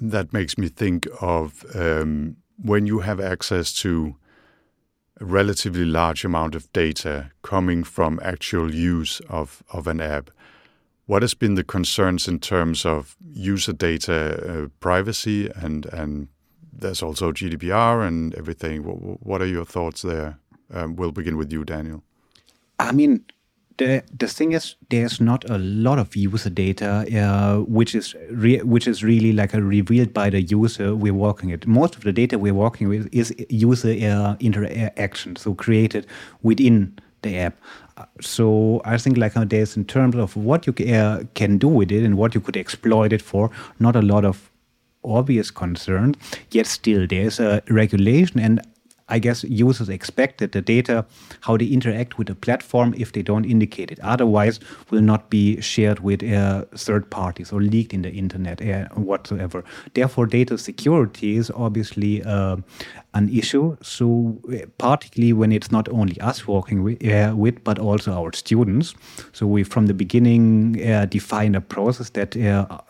That 0.00 0.32
makes 0.32 0.56
me 0.56 0.68
think 0.68 1.06
of 1.20 1.64
um, 1.74 2.36
when 2.56 2.86
you 2.86 3.00
have 3.00 3.20
access 3.20 3.74
to 3.82 4.16
a 5.20 5.24
relatively 5.24 5.84
large 5.84 6.24
amount 6.24 6.54
of 6.54 6.72
data 6.72 7.30
coming 7.42 7.84
from 7.84 8.18
actual 8.22 8.74
use 8.74 9.20
of, 9.28 9.62
of 9.72 9.86
an 9.88 10.00
app. 10.00 10.30
What 11.06 11.22
has 11.22 11.34
been 11.34 11.54
the 11.54 11.64
concerns 11.64 12.28
in 12.28 12.38
terms 12.38 12.86
of 12.86 13.16
user 13.28 13.72
data 13.72 14.64
uh, 14.64 14.68
privacy 14.80 15.50
and 15.54 15.86
and 15.86 16.28
there's 16.80 17.02
also 17.02 17.32
GDPR 17.32 18.06
and 18.06 18.34
everything. 18.36 18.84
What, 18.84 19.26
what 19.26 19.42
are 19.42 19.46
your 19.46 19.64
thoughts 19.64 20.02
there? 20.02 20.38
Um, 20.72 20.96
we'll 20.96 21.12
begin 21.12 21.36
with 21.36 21.52
you, 21.52 21.64
Daniel. 21.64 22.02
I 22.78 22.92
mean, 22.92 23.24
the 23.78 24.02
the 24.18 24.28
thing 24.28 24.52
is, 24.52 24.76
there's 24.90 25.20
not 25.20 25.48
a 25.50 25.58
lot 25.58 25.98
of 25.98 26.14
user 26.14 26.50
data 26.50 27.06
uh, 27.16 27.60
which 27.62 27.94
is 27.94 28.14
which 28.64 28.86
is 28.86 29.02
really 29.02 29.32
like 29.32 29.54
a 29.54 29.62
revealed 29.62 30.12
by 30.12 30.30
the 30.30 30.42
user 30.42 30.94
we're 30.94 31.14
working 31.14 31.50
with. 31.50 31.66
Most 31.66 31.96
of 31.96 32.02
the 32.02 32.12
data 32.12 32.38
we're 32.38 32.54
working 32.54 32.88
with 32.88 33.08
is 33.12 33.34
user 33.48 33.90
uh, 33.90 34.36
interaction, 34.40 35.36
so 35.36 35.54
created 35.54 36.06
within 36.42 36.98
the 37.22 37.38
app. 37.38 37.56
So 38.20 38.80
I 38.84 38.96
think 38.98 39.16
like 39.16 39.34
there's 39.34 39.76
in 39.76 39.84
terms 39.84 40.16
of 40.16 40.36
what 40.36 40.66
you 40.66 40.94
uh, 40.94 41.24
can 41.34 41.58
do 41.58 41.68
with 41.68 41.90
it 41.90 42.04
and 42.04 42.16
what 42.16 42.34
you 42.34 42.40
could 42.40 42.56
exploit 42.56 43.12
it 43.12 43.22
for, 43.22 43.50
not 43.80 43.96
a 43.96 44.02
lot 44.02 44.24
of 44.24 44.50
obvious 45.04 45.50
concern. 45.50 46.14
Yet 46.50 46.66
still 46.66 47.06
there's 47.06 47.40
a 47.40 47.62
regulation 47.68 48.38
and 48.40 48.60
I 49.08 49.18
guess 49.18 49.44
users 49.44 49.88
expect 49.88 50.38
that 50.38 50.52
the 50.52 50.60
data, 50.60 51.06
how 51.40 51.56
they 51.56 51.66
interact 51.66 52.18
with 52.18 52.26
the 52.26 52.34
platform, 52.34 52.94
if 52.96 53.12
they 53.12 53.22
don't 53.22 53.44
indicate 53.44 53.90
it 53.90 53.98
otherwise, 54.00 54.60
will 54.90 55.00
not 55.00 55.30
be 55.30 55.60
shared 55.60 56.00
with 56.00 56.22
uh, 56.22 56.64
third 56.76 57.10
parties 57.10 57.52
or 57.52 57.60
leaked 57.60 57.94
in 57.94 58.02
the 58.02 58.10
internet 58.10 58.60
uh, 58.60 58.88
whatsoever. 58.94 59.64
Therefore, 59.94 60.26
data 60.26 60.58
security 60.58 61.36
is 61.36 61.50
obviously 61.54 62.22
uh, 62.22 62.56
an 63.14 63.28
issue. 63.30 63.76
So, 63.82 64.38
uh, 64.52 64.66
particularly 64.78 65.32
when 65.32 65.52
it's 65.52 65.70
not 65.70 65.88
only 65.88 66.20
us 66.20 66.46
working 66.46 66.82
with, 66.82 67.04
uh, 67.06 67.34
with 67.34 67.64
but 67.64 67.78
also 67.78 68.12
our 68.12 68.32
students. 68.32 68.94
So, 69.32 69.46
we 69.46 69.64
from 69.64 69.86
the 69.86 69.94
beginning 69.94 70.80
uh, 70.86 71.06
define 71.06 71.54
a 71.54 71.60
process 71.60 72.10
that 72.10 72.36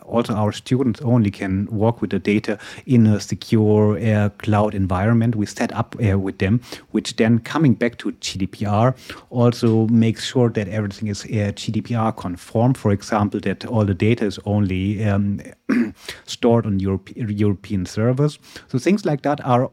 also 0.03 0.35
our 0.35 0.53
students 0.53 1.01
only 1.03 1.31
can 1.31 1.67
work 1.67 2.01
with 2.01 2.11
the 2.11 2.19
data 2.19 2.59
in 2.87 3.07
a 3.07 3.21
secure 3.21 4.31
cloud 4.39 4.75
environment 4.75 5.37
we 5.37 5.47
set 5.47 5.73
up 5.73 5.95
uh, 6.11 6.19
with 6.19 6.39
them, 6.39 6.61
which 6.91 7.17
then 7.17 7.39
coming 7.39 7.75
back 7.75 7.99
to 7.99 8.13
GDPR 8.13 8.97
also 9.31 9.87
makes 9.89 10.25
sure 10.25 10.51
that 10.51 10.69
everything 10.69 11.09
is 11.09 11.25
uh, 11.25 11.53
GDPR 11.55 12.17
conform. 12.17 12.75
For 12.75 12.93
example, 12.93 13.41
that 13.41 13.65
all 13.67 13.85
the 13.85 13.95
data 13.95 14.25
is 14.25 14.39
only 14.45 15.05
um, 15.05 15.41
stored 16.25 16.67
on 16.67 16.81
Europe 16.81 17.11
European 17.17 17.87
servers. 17.87 18.39
So 18.69 18.79
things 18.79 19.05
like 19.05 19.23
that 19.23 19.45
are 19.45 19.71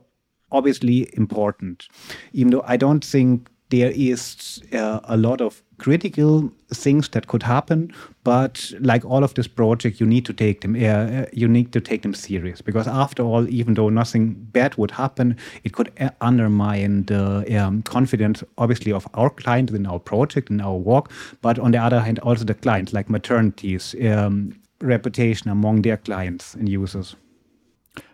obviously 0.52 1.10
important, 1.14 1.88
even 2.34 2.52
though 2.52 2.64
I 2.66 2.78
don't 2.78 3.04
think 3.04 3.50
there 3.70 3.92
is 3.96 4.62
uh, 4.74 5.00
a 5.06 5.18
lot 5.18 5.42
of 5.42 5.64
critical 5.78 6.52
things 6.74 7.10
that 7.10 7.28
could 7.28 7.44
happen 7.44 7.94
but 8.24 8.72
like 8.80 9.04
all 9.04 9.24
of 9.24 9.34
this 9.34 9.48
project 9.48 10.00
you 10.00 10.06
need 10.06 10.26
to 10.26 10.34
take 10.34 10.62
them 10.62 10.76
uh, 10.76 11.26
you 11.34 11.48
need 11.48 11.72
to 11.72 11.82
take 11.82 12.02
them 12.02 12.14
serious 12.14 12.62
because 12.62 12.88
after 12.88 13.24
all 13.24 13.50
even 13.50 13.74
though 13.74 13.90
nothing 13.90 14.34
bad 14.52 14.76
would 14.78 14.92
happen 14.92 15.36
it 15.64 15.74
could 15.74 15.92
uh, 16.00 16.10
undermine 16.22 17.04
the 17.06 17.60
um, 17.60 17.82
confidence 17.84 18.44
obviously 18.58 18.92
of 18.92 19.08
our 19.16 19.30
client 19.30 19.70
in 19.72 19.86
our 19.86 20.00
project 20.00 20.50
in 20.50 20.62
our 20.62 20.78
work 20.78 21.12
but 21.42 21.60
on 21.60 21.72
the 21.72 21.78
other 21.78 22.00
hand 22.00 22.20
also 22.20 22.46
the 22.46 22.54
clients 22.54 22.94
like 22.94 23.08
maternities 23.10 23.94
um, 24.10 24.54
reputation 24.82 25.50
among 25.50 25.82
their 25.82 25.98
clients 25.98 26.54
and 26.54 26.70
users 26.70 27.16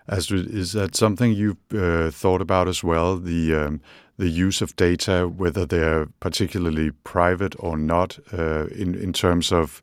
Astrid, 0.07 0.53
is 0.53 0.73
that 0.73 0.95
something 0.95 1.31
you've 1.31 1.57
uh, 1.73 2.11
thought 2.11 2.41
about 2.41 2.67
as 2.67 2.83
well? 2.83 3.17
The 3.17 3.55
um, 3.55 3.81
the 4.21 4.29
use 4.29 4.61
of 4.61 4.75
data, 4.75 5.27
whether 5.27 5.65
they're 5.65 6.05
particularly 6.19 6.91
private 7.03 7.55
or 7.59 7.75
not, 7.77 8.19
uh, 8.31 8.65
in 8.67 8.89
in 8.95 9.11
terms 9.13 9.51
of 9.51 9.81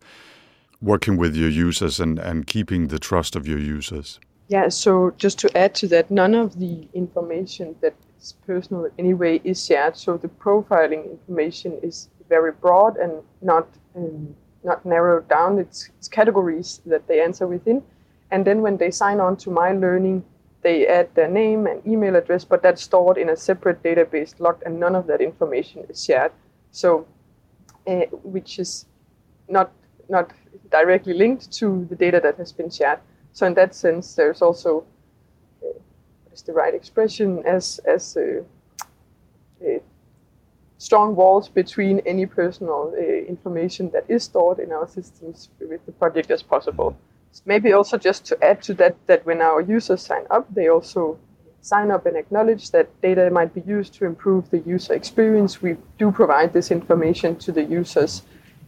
working 0.80 1.18
with 1.18 1.34
your 1.36 1.52
users 1.68 2.00
and 2.00 2.18
and 2.18 2.46
keeping 2.46 2.88
the 2.88 2.98
trust 2.98 3.36
of 3.36 3.46
your 3.46 3.58
users. 3.78 4.20
Yeah. 4.48 4.68
So 4.70 5.12
just 5.24 5.38
to 5.40 5.48
add 5.62 5.74
to 5.80 5.88
that, 5.88 6.10
none 6.10 6.34
of 6.34 6.58
the 6.58 6.88
information 6.94 7.76
that 7.82 7.94
is 8.20 8.34
personal 8.46 8.84
in 8.84 8.92
any 8.98 9.14
way 9.14 9.40
is 9.44 9.66
shared. 9.66 9.96
So 9.96 10.16
the 10.16 10.28
profiling 10.28 11.02
information 11.10 11.70
is 11.82 12.08
very 12.28 12.52
broad 12.52 12.96
and 12.96 13.12
not 13.42 13.66
um, 13.96 14.34
not 14.64 14.84
narrowed 14.84 15.28
down. 15.28 15.58
It's, 15.58 15.90
it's 15.98 16.08
categories 16.08 16.80
that 16.86 17.06
they 17.08 17.20
answer 17.20 17.46
within 17.46 17.82
and 18.30 18.44
then 18.44 18.62
when 18.62 18.76
they 18.76 18.90
sign 18.90 19.20
on 19.20 19.36
to 19.38 19.50
my 19.50 19.72
learning, 19.72 20.24
they 20.62 20.86
add 20.86 21.14
their 21.14 21.28
name 21.28 21.66
and 21.66 21.86
email 21.86 22.16
address, 22.16 22.44
but 22.44 22.62
that's 22.62 22.82
stored 22.82 23.16
in 23.16 23.30
a 23.30 23.36
separate 23.36 23.82
database 23.82 24.38
locked, 24.40 24.64
and 24.64 24.78
none 24.80 24.94
of 24.94 25.06
that 25.06 25.20
information 25.20 25.84
is 25.88 26.04
shared. 26.04 26.32
So, 26.72 27.06
uh, 27.86 28.06
which 28.22 28.58
is 28.58 28.86
not 29.48 29.72
not 30.08 30.32
directly 30.70 31.14
linked 31.14 31.52
to 31.52 31.86
the 31.90 31.96
data 31.96 32.20
that 32.20 32.36
has 32.36 32.52
been 32.52 32.70
shared. 32.70 32.98
So 33.32 33.46
in 33.46 33.54
that 33.54 33.74
sense, 33.74 34.14
there's 34.14 34.42
also 34.42 34.84
uh, 35.62 35.78
what 36.24 36.32
is 36.32 36.42
the 36.42 36.52
right 36.52 36.74
expression 36.74 37.42
as 37.46 37.78
as 37.84 38.16
uh, 38.16 38.42
strong 40.78 41.14
walls 41.14 41.48
between 41.48 42.00
any 42.06 42.24
personal 42.24 42.94
information 43.28 43.90
that 43.90 44.04
is 44.08 44.24
stored 44.24 44.58
in 44.58 44.72
our 44.72 44.86
systems 44.86 45.50
with 45.60 45.84
the 45.86 45.92
project 45.92 46.30
as 46.30 46.42
possible. 46.42 46.96
Maybe 47.44 47.72
also 47.72 47.96
just 47.98 48.24
to 48.26 48.36
add 48.42 48.62
to 48.62 48.74
that, 48.74 48.94
that 49.06 49.24
when 49.26 49.40
our 49.40 49.60
users 49.60 50.02
sign 50.02 50.24
up, 50.30 50.46
they 50.54 50.68
also 50.68 51.18
sign 51.60 51.90
up 51.90 52.06
and 52.06 52.16
acknowledge 52.16 52.70
that 52.70 52.86
data 53.02 53.30
might 53.30 53.54
be 53.54 53.62
used 53.78 53.94
to 53.98 54.04
improve 54.04 54.42
the 54.50 54.62
user 54.74 54.94
experience. 54.94 55.62
We 55.62 55.76
do 56.00 56.10
provide 56.10 56.52
this 56.52 56.70
information 56.70 57.36
to 57.36 57.52
the 57.52 57.64
users 57.80 58.12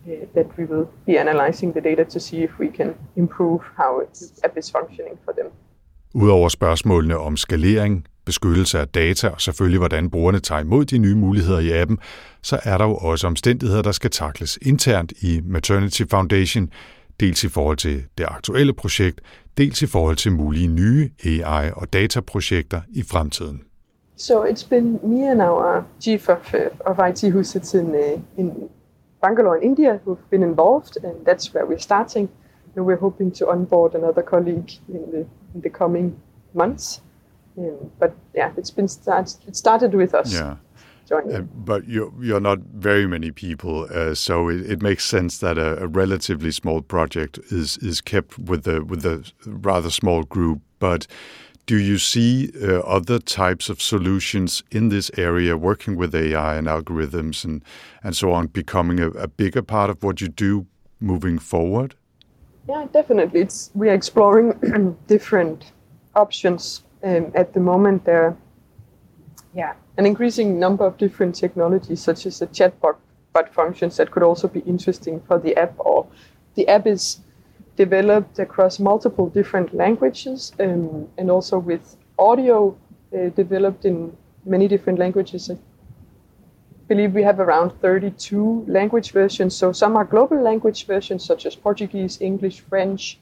uh, 0.07 0.13
that 0.35 0.47
we 0.59 0.65
will 0.65 0.87
be 1.07 1.19
analyzing 1.19 1.73
the 1.73 1.81
data 1.81 2.05
to 2.05 2.21
see 2.21 2.39
if 2.43 2.51
we 2.59 2.69
can 2.69 2.95
improve 3.17 3.61
how 3.77 4.03
the 4.15 4.27
app 4.45 4.59
is 4.59 4.71
functioning 4.71 5.19
for 5.25 5.33
them. 5.33 5.47
Udover 6.15 6.49
spørgsmålene 6.49 7.19
om 7.19 7.37
skalering, 7.37 8.07
beskyttelse 8.25 8.79
af 8.79 8.89
data 8.89 9.29
og 9.29 9.41
selvfølgelig 9.41 9.79
hvordan 9.79 10.11
brugerne 10.11 10.41
tager 10.41 10.61
imod 10.61 10.85
de 10.85 10.99
nye 10.99 11.15
muligheder 11.15 11.59
i 11.59 11.71
appen, 11.73 11.99
så 12.43 12.61
er 12.65 12.79
der 12.79 12.85
jo 12.85 12.97
også 12.97 13.27
omstændigheder, 13.27 13.83
der 13.83 13.93
skal 13.93 14.11
takles 14.11 14.59
internt 14.63 15.13
i 15.23 15.41
Maternity 15.45 16.03
Foundation, 16.11 16.71
dels 17.21 17.45
i 17.45 17.49
forhold 17.49 17.77
til 17.77 18.05
det 18.19 18.27
aktuelle 18.29 18.73
projekt, 18.73 19.21
dels 19.59 19.83
i 19.83 19.87
forhold 19.87 20.17
til 20.17 20.33
mulige 20.33 20.69
nye 20.69 21.11
AI- 21.25 21.73
og 21.73 21.93
dataprojekter 21.93 22.81
i 22.89 23.03
fremtiden. 23.03 23.63
So 24.17 24.45
it's 24.45 24.69
been 24.69 25.01
me 25.03 25.31
and 25.31 25.43
our 25.43 25.85
chief 26.01 26.29
of, 26.29 26.55
uh, 26.55 26.61
of 26.87 26.99
IT 27.09 27.31
who 27.33 27.43
sits 27.43 27.75
in, 27.75 27.95
uh, 27.95 28.21
in 28.37 28.53
Bangalore 29.23 29.57
in 29.57 29.63
India 29.63 29.99
who've 30.05 30.31
been 30.31 30.43
involved, 30.43 31.05
and 31.05 31.27
that's 31.27 31.55
where 31.55 31.67
we're 31.67 31.83
starting. 31.83 32.29
And 32.77 32.87
we're 32.87 33.01
hoping 33.01 33.35
to 33.39 33.51
onboard 33.51 33.95
another 33.95 34.23
colleague 34.23 34.71
in 34.89 35.03
the, 35.13 35.27
in 35.55 35.61
the 35.63 35.71
coming 35.71 36.13
months. 36.55 37.03
Um, 37.59 37.91
but 37.99 38.11
yeah, 38.35 38.53
it's 38.57 38.75
been 38.75 38.89
start, 38.89 39.37
it 39.49 39.57
started 39.57 39.95
with 39.95 40.15
us. 40.15 40.33
Yeah. 40.33 40.55
Uh, 41.11 41.41
but 41.41 41.89
you're, 41.89 42.13
you're 42.21 42.41
not 42.41 42.59
very 42.75 43.07
many 43.07 43.33
people, 43.33 43.89
uh, 43.93 44.15
so 44.15 44.49
it, 44.49 44.61
it, 44.71 44.81
makes 44.81 45.05
sense 45.05 45.39
that 45.39 45.59
a, 45.59 45.83
a, 45.83 45.89
relatively 45.89 46.53
small 46.53 46.83
project 46.83 47.37
is 47.51 47.77
is 47.79 48.01
kept 48.01 48.39
with 48.39 48.63
the 48.63 48.85
with 48.85 49.05
a 49.05 49.29
rather 49.45 49.91
small 49.91 50.23
group. 50.23 50.61
But 50.79 51.09
do 51.67 51.77
you 51.77 51.99
see 51.99 52.53
uh, 52.63 52.79
other 52.81 53.19
types 53.19 53.69
of 53.69 53.83
solutions 53.83 54.63
in 54.71 54.89
this 54.89 55.11
area, 55.17 55.57
working 55.57 55.97
with 55.97 56.15
AI 56.15 56.57
and 56.57 56.69
algorithms 56.69 57.45
and 57.45 57.65
and 58.05 58.17
so 58.17 58.33
on, 58.33 58.47
becoming 58.47 59.01
a, 59.01 59.09
a 59.11 59.27
bigger 59.27 59.63
part 59.63 59.91
of 59.91 60.05
what 60.05 60.21
you 60.21 60.29
do 60.29 60.67
moving 61.01 61.41
forward? 61.41 61.97
Yeah, 62.69 62.87
definitely. 62.93 63.41
It's 63.41 63.71
we 63.75 63.89
are 63.89 63.95
exploring 63.95 64.97
different 65.09 65.73
options 66.15 66.85
um, 67.03 67.33
at 67.35 67.53
the 67.53 67.61
moment. 67.61 68.05
There, 68.05 68.37
yeah, 69.55 69.75
an 70.01 70.07
increasing 70.07 70.59
number 70.59 70.87
of 70.87 70.97
different 70.97 71.35
technologies, 71.35 72.01
such 72.01 72.25
as 72.25 72.39
the 72.39 72.47
chatbot 72.47 72.97
but 73.35 73.53
functions 73.53 73.99
that 73.99 74.11
could 74.11 74.23
also 74.23 74.49
be 74.49 74.61
interesting 74.61 75.21
for 75.29 75.39
the 75.39 75.55
app. 75.57 75.75
Or 75.79 76.07
the 76.55 76.67
app 76.69 76.87
is 76.87 77.21
developed 77.77 78.39
across 78.39 78.79
multiple 78.79 79.29
different 79.29 79.75
languages 79.75 80.53
um, 80.59 81.07
and 81.19 81.31
also 81.31 81.59
with 81.59 81.97
audio 82.19 82.75
uh, 83.15 83.29
developed 83.43 83.85
in 83.85 84.17
many 84.47 84.67
different 84.69 84.99
languages. 84.99 85.51
I 85.51 85.59
believe 86.89 87.13
we 87.13 87.23
have 87.23 87.39
around 87.39 87.71
32 87.83 88.65
language 88.69 89.13
versions. 89.13 89.55
So 89.55 89.71
some 89.71 89.97
are 89.97 90.07
global 90.07 90.41
language 90.41 90.87
versions, 90.87 91.27
such 91.27 91.45
as 91.45 91.55
Portuguese, 91.55 92.23
English, 92.23 92.61
French, 92.61 93.19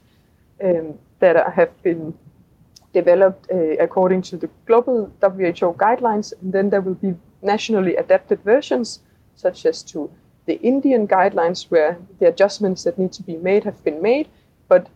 um, 0.63 0.97
that 1.19 1.35
have 1.53 1.83
been 1.83 2.17
developed 2.93 3.47
uh, 3.51 3.77
according 3.79 4.21
to 4.23 4.37
the 4.37 4.49
global 4.65 5.11
WHO 5.21 5.73
guidelines. 5.73 6.33
And 6.41 6.53
then 6.53 6.69
there 6.69 6.81
will 6.81 6.95
be 6.95 7.15
nationally 7.41 7.95
adapted 7.95 8.41
versions, 8.43 8.99
such 9.35 9.65
as 9.65 9.83
to 9.83 10.09
the 10.45 10.59
Indian 10.61 11.07
guidelines, 11.07 11.69
where 11.69 11.97
the 12.19 12.27
adjustments 12.27 12.83
that 12.83 12.97
need 12.97 13.11
to 13.13 13.23
be 13.23 13.37
made 13.37 13.63
have 13.63 13.83
been 13.83 14.01
made. 14.01 14.27
But 14.67 14.87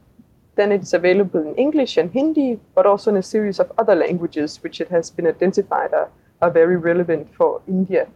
then 0.55 0.71
it's 0.71 0.93
available 0.93 1.41
in 1.41 1.55
English 1.55 1.97
and 1.97 2.11
Hindi, 2.11 2.59
but 2.75 2.85
also 2.85 3.11
in 3.11 3.17
a 3.17 3.23
series 3.23 3.59
of 3.59 3.71
other 3.77 3.95
languages, 3.95 4.61
which 4.61 4.81
it 4.81 4.89
has 4.89 5.09
been 5.09 5.27
identified 5.27 5.93
are, 5.93 6.09
are 6.41 6.51
very 6.51 6.77
relevant 6.77 7.33
for 7.33 7.61
India. 7.67 8.07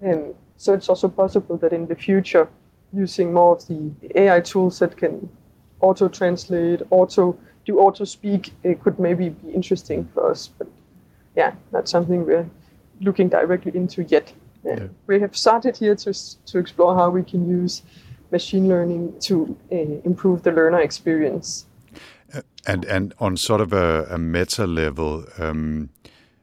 And 0.00 0.34
so 0.56 0.74
it's 0.74 0.88
also 0.88 1.08
possible 1.08 1.56
that 1.58 1.72
in 1.72 1.86
the 1.86 1.94
future, 1.94 2.48
using 2.92 3.32
more 3.32 3.56
of 3.56 3.66
the 3.66 3.92
AI 4.14 4.40
tools 4.40 4.78
that 4.78 4.96
can 4.96 5.28
auto 5.80 6.08
translate, 6.08 6.82
auto 6.90 7.38
do 7.66 7.78
auto 7.80 8.04
speak 8.04 8.52
it 8.62 8.80
could 8.80 8.98
maybe 8.98 9.30
be 9.30 9.52
interesting 9.52 10.08
for 10.14 10.30
us, 10.30 10.48
but 10.58 10.68
yeah, 11.36 11.52
not 11.72 11.88
something 11.88 12.24
we're 12.24 12.48
looking 13.00 13.28
directly 13.28 13.72
into 13.74 14.02
yet. 14.04 14.32
Yeah. 14.64 14.76
Yeah. 14.78 14.88
We 15.06 15.20
have 15.20 15.36
started 15.36 15.76
here 15.76 15.94
to 15.96 16.12
to 16.46 16.58
explore 16.58 16.94
how 16.94 17.10
we 17.10 17.22
can 17.22 17.48
use 17.48 17.82
machine 18.30 18.68
learning 18.68 19.14
to 19.20 19.56
uh, 19.72 19.76
improve 20.04 20.42
the 20.42 20.52
learner 20.52 20.80
experience. 20.80 21.66
Uh, 22.34 22.40
and 22.66 22.84
and 22.84 23.14
on 23.18 23.36
sort 23.36 23.60
of 23.60 23.72
a, 23.72 24.06
a 24.10 24.18
meta 24.18 24.66
level, 24.66 25.24
um, 25.38 25.90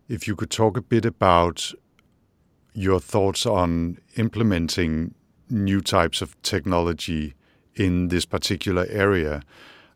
if 0.07 0.27
you 0.27 0.35
could 0.35 0.51
talk 0.51 0.77
a 0.77 0.81
bit 0.81 1.05
about 1.05 1.73
your 2.73 2.99
thoughts 2.99 3.45
on 3.45 3.97
implementing 4.15 5.13
new 5.49 5.81
types 5.81 6.21
of 6.21 6.41
technology 6.41 7.33
in 7.75 8.07
this 8.07 8.25
particular 8.25 8.85
area. 8.89 9.41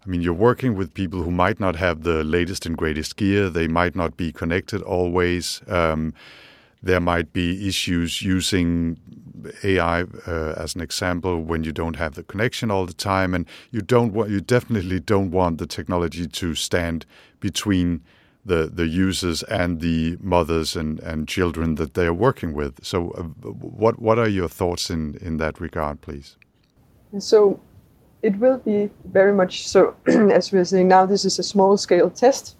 I 0.07 0.09
mean, 0.09 0.21
you're 0.21 0.33
working 0.33 0.75
with 0.75 0.93
people 0.93 1.21
who 1.21 1.31
might 1.31 1.59
not 1.59 1.75
have 1.75 2.03
the 2.03 2.23
latest 2.23 2.65
and 2.65 2.77
greatest 2.77 3.17
gear. 3.17 3.49
They 3.49 3.67
might 3.67 3.93
not 3.93 4.15
be 4.15 4.31
connected 4.31 4.81
always. 4.81 5.61
Um, 5.67 6.13
there 6.81 7.01
might 7.01 7.33
be 7.33 7.67
issues 7.67 8.21
using 8.21 8.97
AI 9.65 10.03
uh, 10.25 10.53
as 10.55 10.75
an 10.75 10.81
example 10.81 11.41
when 11.41 11.65
you 11.65 11.73
don't 11.73 11.97
have 11.97 12.15
the 12.15 12.23
connection 12.23 12.71
all 12.71 12.85
the 12.85 12.93
time, 12.93 13.33
and 13.33 13.45
you 13.71 13.81
don't 13.81 14.13
want, 14.13 14.29
you 14.29 14.39
definitely 14.39 15.01
don't 15.01 15.31
want 15.31 15.57
the 15.57 15.67
technology 15.67 16.25
to 16.25 16.55
stand 16.55 17.05
between 17.41 18.01
the 18.45 18.71
the 18.73 18.87
users 18.87 19.43
and 19.43 19.81
the 19.81 20.17
mothers 20.21 20.77
and, 20.77 21.01
and 21.01 21.27
children 21.27 21.75
that 21.75 21.95
they 21.95 22.05
are 22.05 22.13
working 22.13 22.53
with. 22.53 22.79
So, 22.81 23.11
uh, 23.11 23.23
what 23.23 24.01
what 24.01 24.17
are 24.17 24.29
your 24.29 24.47
thoughts 24.47 24.89
in 24.89 25.15
in 25.15 25.35
that 25.37 25.59
regard, 25.59 25.99
please? 25.99 26.37
So, 27.19 27.59
it 28.27 28.37
will 28.39 28.57
be 28.57 28.89
very 29.05 29.31
much 29.31 29.65
so, 29.69 29.95
as 30.37 30.51
we're 30.51 30.65
saying 30.65 30.89
now, 30.89 31.05
this 31.05 31.23
is 31.23 31.39
a 31.39 31.43
small 31.43 31.77
scale 31.77 32.09
test. 32.09 32.57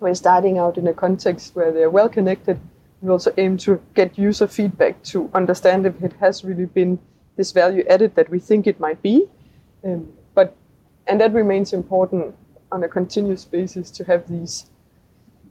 We're 0.00 0.14
starting 0.14 0.58
out 0.58 0.76
in 0.76 0.88
a 0.88 0.92
context 0.92 1.54
where 1.54 1.70
they're 1.70 1.94
well 1.98 2.08
connected. 2.08 2.58
We 3.00 3.08
also 3.10 3.32
aim 3.38 3.58
to 3.58 3.80
get 3.94 4.18
user 4.18 4.48
feedback 4.48 5.00
to 5.12 5.30
understand 5.34 5.86
if 5.86 6.02
it 6.02 6.14
has 6.18 6.44
really 6.44 6.66
been 6.66 6.98
this 7.36 7.52
value 7.52 7.84
added 7.88 8.16
that 8.16 8.28
we 8.28 8.40
think 8.40 8.66
it 8.66 8.80
might 8.80 9.00
be. 9.00 9.26
Um, 9.84 10.08
but 10.34 10.56
and 11.06 11.20
that 11.20 11.32
remains 11.32 11.72
important 11.72 12.34
on 12.72 12.82
a 12.82 12.88
continuous 12.88 13.44
basis 13.44 13.92
to 13.92 14.04
have 14.04 14.28
these. 14.28 14.66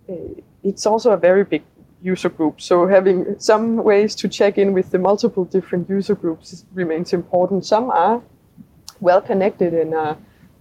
Uh, 0.10 0.42
it's 0.62 0.86
also 0.86 1.12
a 1.12 1.18
very 1.18 1.46
big 1.46 1.64
user 2.02 2.30
group, 2.30 2.60
so 2.60 2.86
having 2.86 3.40
some 3.40 3.78
ways 3.78 4.14
to 4.16 4.28
check 4.28 4.58
in 4.58 4.74
with 4.74 4.92
the 4.92 5.00
multiple 5.00 5.46
different 5.46 5.90
user 5.90 6.16
groups 6.16 6.66
remains 6.74 7.14
important. 7.14 7.66
Some 7.66 7.90
are 7.90 8.22
well 9.00 9.22
connected 9.22 9.74
and 9.74 9.94
uh, 9.94 10.16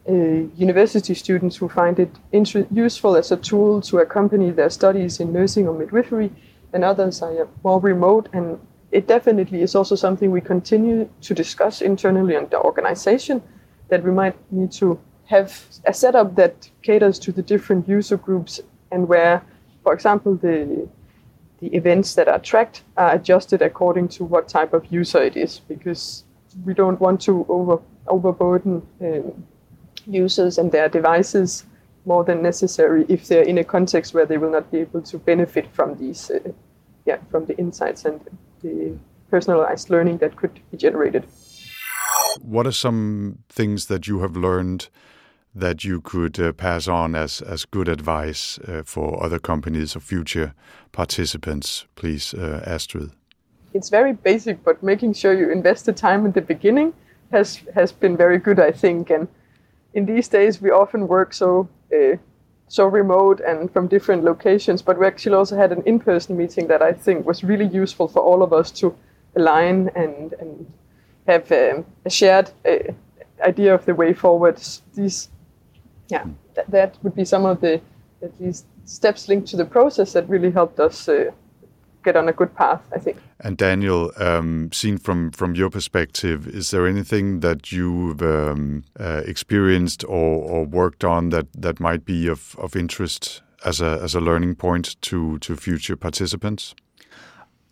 university 0.08 1.14
students 1.14 1.56
who 1.56 1.68
find 1.68 1.98
it 1.98 2.10
inter- 2.32 2.66
useful 2.70 3.16
as 3.16 3.32
a 3.32 3.36
tool 3.36 3.80
to 3.82 3.98
accompany 3.98 4.50
their 4.50 4.70
studies 4.70 5.20
in 5.20 5.32
nursing 5.32 5.66
or 5.66 5.74
midwifery, 5.74 6.30
and 6.72 6.84
others 6.84 7.22
are 7.22 7.48
more 7.64 7.80
remote. 7.80 8.28
And 8.32 8.58
it 8.92 9.08
definitely 9.08 9.62
is 9.62 9.74
also 9.74 9.96
something 9.96 10.30
we 10.30 10.40
continue 10.40 11.08
to 11.22 11.34
discuss 11.34 11.82
internally 11.82 12.34
in 12.36 12.48
the 12.48 12.60
organization 12.60 13.42
that 13.88 14.02
we 14.02 14.10
might 14.12 14.36
need 14.52 14.72
to 14.72 14.98
have 15.24 15.64
a 15.84 15.92
setup 15.92 16.36
that 16.36 16.70
caters 16.82 17.18
to 17.18 17.32
the 17.32 17.42
different 17.42 17.88
user 17.88 18.16
groups 18.16 18.60
and 18.92 19.08
where, 19.08 19.42
for 19.82 19.92
example, 19.92 20.36
the 20.36 20.88
the 21.60 21.74
events 21.74 22.14
that 22.14 22.28
are 22.28 22.38
tracked 22.38 22.82
are 22.98 23.14
adjusted 23.14 23.62
according 23.62 24.08
to 24.08 24.24
what 24.24 24.46
type 24.46 24.74
of 24.74 24.84
user 24.92 25.22
it 25.22 25.36
is 25.36 25.60
because 25.60 26.24
we 26.66 26.74
don't 26.74 27.00
want 27.00 27.18
to 27.18 27.46
over 27.48 27.80
overburden 28.08 28.82
um, 29.00 29.44
users 30.06 30.58
and 30.58 30.72
their 30.72 30.88
devices 30.88 31.64
more 32.04 32.24
than 32.24 32.40
necessary 32.42 33.04
if 33.08 33.26
they're 33.26 33.42
in 33.42 33.58
a 33.58 33.64
context 33.64 34.14
where 34.14 34.26
they 34.26 34.38
will 34.38 34.50
not 34.50 34.70
be 34.70 34.78
able 34.78 35.02
to 35.02 35.18
benefit 35.18 35.66
from 35.72 35.96
these, 35.98 36.30
uh, 36.30 36.38
yeah, 37.04 37.18
from 37.30 37.44
the 37.46 37.56
insights 37.58 38.04
and 38.04 38.20
the 38.62 38.96
personalized 39.30 39.90
learning 39.90 40.18
that 40.18 40.36
could 40.36 40.60
be 40.70 40.76
generated. 40.76 41.24
What 42.40 42.66
are 42.66 42.72
some 42.72 43.38
things 43.48 43.86
that 43.86 44.06
you 44.06 44.20
have 44.20 44.36
learned 44.36 44.88
that 45.54 45.84
you 45.84 46.00
could 46.00 46.38
uh, 46.38 46.52
pass 46.52 46.86
on 46.86 47.14
as 47.14 47.40
as 47.40 47.64
good 47.64 47.88
advice 47.88 48.58
uh, 48.58 48.82
for 48.84 49.24
other 49.24 49.38
companies 49.38 49.96
or 49.96 50.00
future 50.00 50.52
participants, 50.92 51.86
please, 51.94 52.34
uh, 52.34 52.62
Astrid? 52.66 53.10
It's 53.72 53.88
very 53.88 54.12
basic, 54.12 54.62
but 54.62 54.82
making 54.82 55.14
sure 55.14 55.32
you 55.32 55.50
invest 55.50 55.86
the 55.86 55.92
time 55.92 56.26
in 56.26 56.32
the 56.32 56.42
beginning 56.42 56.92
has 57.30 57.60
has 57.74 57.92
been 57.92 58.16
very 58.16 58.38
good, 58.38 58.58
I 58.58 58.72
think. 58.72 59.10
And 59.10 59.28
in 59.94 60.06
these 60.06 60.28
days, 60.28 60.60
we 60.60 60.70
often 60.70 61.08
work 61.08 61.34
so 61.34 61.68
uh, 61.94 62.16
so 62.68 62.86
remote 62.86 63.40
and 63.40 63.70
from 63.70 63.88
different 63.88 64.24
locations. 64.24 64.82
But 64.82 64.98
we 64.98 65.06
actually 65.06 65.36
also 65.36 65.56
had 65.56 65.72
an 65.72 65.82
in-person 65.86 66.36
meeting 66.36 66.68
that 66.68 66.82
I 66.82 66.92
think 66.92 67.26
was 67.26 67.44
really 67.44 67.66
useful 67.66 68.08
for 68.08 68.20
all 68.20 68.42
of 68.42 68.52
us 68.52 68.70
to 68.72 68.94
align 69.34 69.90
and 69.94 70.34
and 70.40 70.72
have 71.26 71.50
um, 71.52 71.84
a 72.04 72.10
shared 72.10 72.50
uh, 72.64 72.92
idea 73.40 73.74
of 73.74 73.84
the 73.84 73.94
way 73.94 74.14
forward. 74.14 74.60
These, 74.94 75.28
yeah, 76.08 76.24
th- 76.54 76.66
that 76.68 76.96
would 77.02 77.14
be 77.14 77.24
some 77.24 77.44
of 77.44 77.60
the 77.60 77.80
at 78.22 78.40
least 78.40 78.66
steps 78.84 79.28
linked 79.28 79.48
to 79.48 79.56
the 79.56 79.64
process 79.64 80.12
that 80.12 80.28
really 80.28 80.50
helped 80.50 80.80
us 80.80 81.08
uh, 81.08 81.30
get 82.06 82.16
on 82.16 82.28
a 82.28 82.32
good 82.32 82.54
path, 82.54 82.80
I 82.94 82.98
think. 82.98 83.16
And 83.40 83.56
Daniel, 83.56 84.12
um, 84.16 84.70
seen 84.72 84.98
from 84.98 85.30
from 85.32 85.54
your 85.54 85.70
perspective, 85.70 86.46
is 86.54 86.70
there 86.70 86.86
anything 86.86 87.40
that 87.40 87.72
you've 87.72 88.22
um, 88.22 88.84
uh, 88.98 89.22
experienced 89.26 90.04
or, 90.04 90.34
or, 90.50 90.64
worked 90.64 91.04
on 91.04 91.30
that 91.30 91.46
that 91.62 91.80
might 91.80 92.04
be 92.04 92.30
of 92.30 92.56
of 92.58 92.76
interest 92.76 93.42
as 93.64 93.80
a 93.80 94.00
as 94.04 94.14
a 94.14 94.20
learning 94.20 94.56
point 94.56 94.96
to 95.00 95.38
to 95.38 95.56
future 95.56 95.96
participants? 95.96 96.74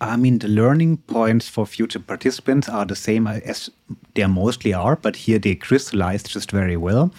I 0.00 0.16
mean, 0.16 0.38
the 0.38 0.48
learning 0.48 0.98
points 1.06 1.48
for 1.48 1.66
future 1.66 2.02
participants 2.02 2.68
are 2.68 2.86
the 2.86 2.96
same 2.96 3.26
as 3.26 3.70
they 4.14 4.26
mostly 4.26 4.74
are, 4.74 4.96
but 4.96 5.16
here 5.16 5.38
they 5.38 5.54
crystallize 5.54 6.22
just 6.34 6.52
very 6.52 6.76
well 6.76 7.10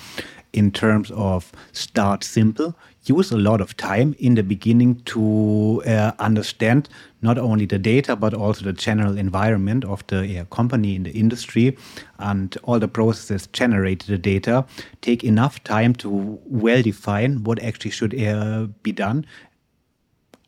in 0.51 0.71
terms 0.71 1.11
of 1.11 1.51
start 1.71 2.23
simple, 2.23 2.73
use 3.07 3.31
a 3.31 3.37
lot 3.37 3.61
of 3.61 3.75
time 3.77 4.15
in 4.19 4.35
the 4.35 4.43
beginning 4.43 4.95
to 5.05 5.81
uh, 5.85 6.11
understand 6.19 6.89
not 7.21 7.37
only 7.37 7.65
the 7.65 7.79
data 7.79 8.15
but 8.15 8.33
also 8.33 8.65
the 8.65 8.73
general 8.73 9.17
environment 9.17 9.85
of 9.85 10.05
the 10.07 10.39
uh, 10.39 10.45
company 10.45 10.95
in 10.95 11.03
the 11.03 11.11
industry 11.11 11.77
and 12.19 12.57
all 12.63 12.79
the 12.79 12.87
processes 12.87 13.47
generate 13.47 14.05
the 14.07 14.17
data. 14.17 14.65
Take 15.01 15.23
enough 15.23 15.63
time 15.63 15.93
to 15.95 16.39
well 16.45 16.81
define 16.81 17.43
what 17.43 17.61
actually 17.61 17.91
should 17.91 18.19
uh, 18.19 18.67
be 18.83 18.91
done 18.91 19.25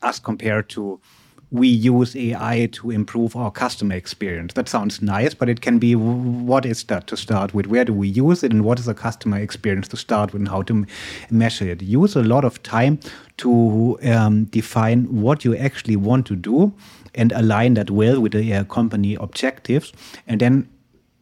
as 0.02 0.18
compared 0.18 0.68
to 0.70 1.00
we 1.50 1.68
use 1.68 2.14
AI 2.14 2.68
to 2.72 2.90
improve 2.90 3.34
our 3.34 3.50
customer 3.50 3.94
experience. 3.94 4.52
That 4.54 4.68
sounds 4.68 5.00
nice, 5.00 5.34
but 5.34 5.48
it 5.48 5.60
can 5.60 5.78
be 5.78 5.94
what 5.96 6.66
is 6.66 6.84
that 6.84 7.06
to 7.06 7.16
start 7.16 7.54
with? 7.54 7.66
Where 7.66 7.84
do 7.84 7.92
we 7.92 8.08
use 8.08 8.42
it? 8.42 8.52
And 8.52 8.64
what 8.64 8.78
is 8.78 8.88
a 8.88 8.94
customer 8.94 9.38
experience 9.38 9.88
to 9.88 9.96
start 9.96 10.32
with 10.32 10.40
and 10.40 10.48
how 10.48 10.62
to 10.62 10.86
measure 11.30 11.68
it? 11.68 11.82
Use 11.82 12.16
a 12.16 12.22
lot 12.22 12.44
of 12.44 12.62
time 12.62 13.00
to 13.38 13.98
um, 14.04 14.44
define 14.44 15.04
what 15.04 15.44
you 15.44 15.56
actually 15.56 15.96
want 15.96 16.26
to 16.26 16.36
do 16.36 16.72
and 17.14 17.32
align 17.32 17.74
that 17.74 17.90
well 17.90 18.20
with 18.20 18.32
the 18.32 18.52
uh, 18.52 18.64
company 18.64 19.14
objectives. 19.14 19.92
And 20.26 20.40
then 20.40 20.68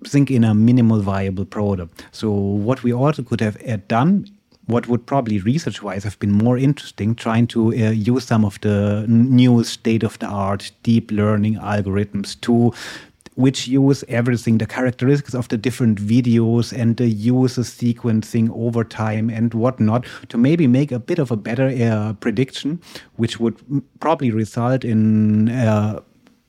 think 0.05 0.31
in 0.31 0.45
a 0.45 0.55
minimal 0.55 1.01
viable 1.01 1.45
product. 1.45 2.05
So 2.13 2.31
what 2.31 2.83
we 2.83 2.93
also 2.93 3.23
could 3.23 3.41
have 3.41 3.57
uh, 3.67 3.79
done 3.89 4.29
what 4.67 4.89
would 4.89 5.07
probably 5.07 5.39
research 5.41 5.83
wise 5.83 6.05
have 6.05 6.19
been 6.19 6.33
more 6.33 6.59
interesting 6.59 7.15
trying 7.15 7.47
to 7.47 7.69
uh, 7.69 7.91
use 7.91 8.25
some 8.25 8.45
of 8.45 8.61
the 8.61 9.05
new 9.09 9.63
state 9.65 10.03
of 10.03 10.19
the 10.19 10.27
art 10.27 10.71
deep 10.83 11.11
learning 11.11 11.55
algorithms 11.57 12.41
to 12.41 12.73
which 13.37 13.69
use 13.69 14.03
everything 14.09 14.59
the 14.59 14.67
characteristics 14.67 15.35
of 15.35 15.49
the 15.49 15.59
different 15.59 15.99
videos 15.99 16.73
and 16.73 16.97
the 16.97 17.07
user 17.07 17.63
sequencing 17.63 18.51
over 18.55 18.83
time 18.83 19.29
and 19.29 19.53
whatnot 19.55 20.07
to 20.29 20.39
maybe 20.39 20.67
make 20.67 20.91
a 20.91 20.99
bit 20.99 21.19
of 21.19 21.31
a 21.31 21.37
better 21.37 21.69
uh, 21.69 22.13
prediction 22.15 22.81
which 23.17 23.39
would 23.39 23.57
probably 24.01 24.31
result 24.31 24.85
in 24.85 25.51
uh, 25.51 26.01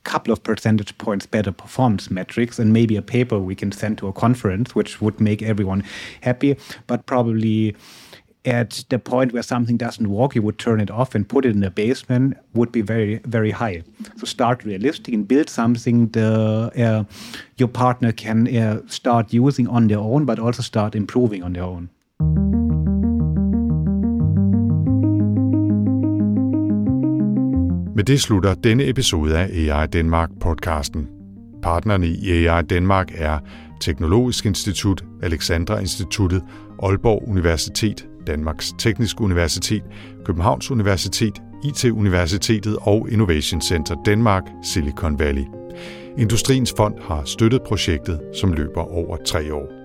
couple 0.04 0.32
of 0.32 0.42
percentage 0.42 0.96
points 0.96 1.26
better 1.26 1.52
performance 1.52 2.10
metrics 2.10 2.58
and 2.58 2.72
maybe 2.72 2.96
a 2.96 3.02
paper 3.02 3.38
we 3.38 3.54
can 3.54 3.70
send 3.70 3.98
to 3.98 4.08
a 4.08 4.12
conference 4.12 4.74
which 4.74 5.02
would 5.02 5.20
make 5.20 5.42
everyone 5.42 5.84
happy 6.22 6.56
but 6.86 7.04
probably 7.04 7.76
at 8.48 8.84
the 8.88 8.98
point 8.98 9.32
where 9.32 9.42
something 9.42 9.76
doesn't 9.76 10.08
work, 10.08 10.34
you 10.34 10.42
would 10.42 10.58
turn 10.58 10.80
it 10.80 10.90
off 10.90 11.14
and 11.14 11.28
put 11.28 11.44
it 11.44 11.54
in 11.54 11.60
the 11.60 11.70
basement 11.70 12.34
would 12.54 12.72
be 12.72 12.82
very, 12.82 13.20
very 13.24 13.50
high. 13.50 13.82
So 14.16 14.26
start 14.26 14.64
realistic 14.64 15.14
and 15.14 15.28
build 15.28 15.50
something 15.50 16.12
the 16.12 16.70
uh, 16.76 17.04
your 17.60 17.68
partner 17.68 18.12
can 18.12 18.46
uh, 18.56 18.80
start 18.86 19.34
using 19.34 19.68
on 19.68 19.88
their 19.88 19.98
own, 19.98 20.24
but 20.24 20.38
also 20.38 20.62
start 20.62 20.94
improving 20.94 21.44
on 21.44 21.52
their 21.52 21.64
own. 21.64 21.88
Med 27.96 28.04
det 28.04 28.20
slutter 28.20 28.54
denne 28.54 28.88
episode 28.88 29.38
af 29.38 29.48
AI 29.52 29.86
Danmark 29.86 30.30
podcasten. 30.40 31.08
Partnerne 31.62 32.06
i 32.06 32.46
AI 32.46 32.62
Danmark 32.62 33.08
er 33.14 33.38
Teknologisk 33.80 34.46
Institut, 34.46 35.04
Alexandra 35.22 35.78
Instituttet, 35.78 36.42
Aalborg 36.82 37.28
Universitet, 37.28 38.07
Danmarks 38.28 38.74
Tekniske 38.78 39.20
Universitet, 39.20 39.82
Københavns 40.24 40.70
Universitet, 40.70 41.42
IT-universitetet 41.64 42.76
og 42.80 43.08
Innovation 43.10 43.60
Center 43.60 43.94
Danmark 44.06 44.42
Silicon 44.62 45.18
Valley. 45.18 45.44
Industriens 46.18 46.74
Fond 46.76 46.94
har 47.02 47.22
støttet 47.24 47.62
projektet, 47.62 48.20
som 48.40 48.52
løber 48.52 48.80
over 48.80 49.16
tre 49.26 49.54
år. 49.54 49.78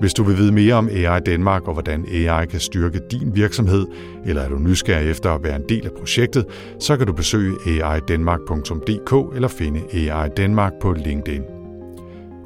Hvis 0.00 0.14
du 0.14 0.22
vil 0.22 0.36
vide 0.36 0.52
mere 0.52 0.74
om 0.74 0.88
AI 0.88 1.20
Danmark 1.20 1.68
og 1.68 1.72
hvordan 1.72 2.06
AI 2.12 2.46
kan 2.46 2.60
styrke 2.60 3.00
din 3.10 3.34
virksomhed, 3.34 3.86
eller 4.26 4.42
er 4.42 4.48
du 4.48 4.58
nysgerrig 4.58 5.10
efter 5.10 5.30
at 5.30 5.44
være 5.44 5.56
en 5.56 5.64
del 5.68 5.86
af 5.86 5.92
projektet, 5.98 6.46
så 6.80 6.96
kan 6.96 7.06
du 7.06 7.12
besøge 7.12 7.56
aidanmark.dk 7.84 9.34
eller 9.34 9.48
finde 9.48 9.80
AI 9.92 10.28
Danmark 10.36 10.72
på 10.82 10.92
LinkedIn. 10.92 11.55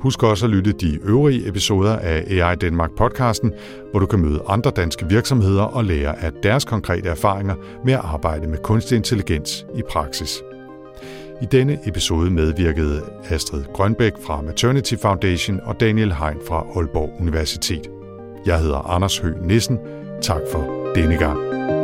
Husk 0.01 0.23
også 0.23 0.47
at 0.47 0.51
lytte 0.51 0.73
de 0.73 0.99
øvrige 1.05 1.49
episoder 1.49 1.97
af 1.97 2.25
AI 2.31 2.57
Danmark 2.57 2.91
podcasten, 2.97 3.53
hvor 3.91 4.01
du 4.01 4.07
kan 4.07 4.19
møde 4.19 4.43
andre 4.49 4.71
danske 4.71 5.09
virksomheder 5.09 5.63
og 5.63 5.85
lære 5.85 6.25
af 6.25 6.33
deres 6.43 6.65
konkrete 6.65 7.09
erfaringer 7.09 7.55
med 7.85 7.93
at 7.93 8.01
arbejde 8.05 8.49
med 8.49 8.59
kunstig 8.59 8.97
intelligens 8.97 9.67
i 9.77 9.83
praksis. 9.91 10.43
I 11.43 11.47
denne 11.53 11.79
episode 11.87 12.31
medvirkede 12.31 13.03
Astrid 13.31 13.65
Grønbæk 13.75 14.13
fra 14.23 14.43
Maternity 14.43 14.95
Foundation 15.03 15.61
og 15.63 15.81
Daniel 15.81 16.13
Hein 16.13 16.39
fra 16.49 16.67
Aalborg 16.77 17.21
Universitet. 17.21 17.91
Jeg 18.47 18.61
hedder 18.61 18.91
Anders 18.91 19.19
Høgh 19.19 19.47
Nissen. 19.47 19.79
Tak 20.23 20.41
for 20.53 20.93
denne 20.95 21.17
gang. 21.17 21.80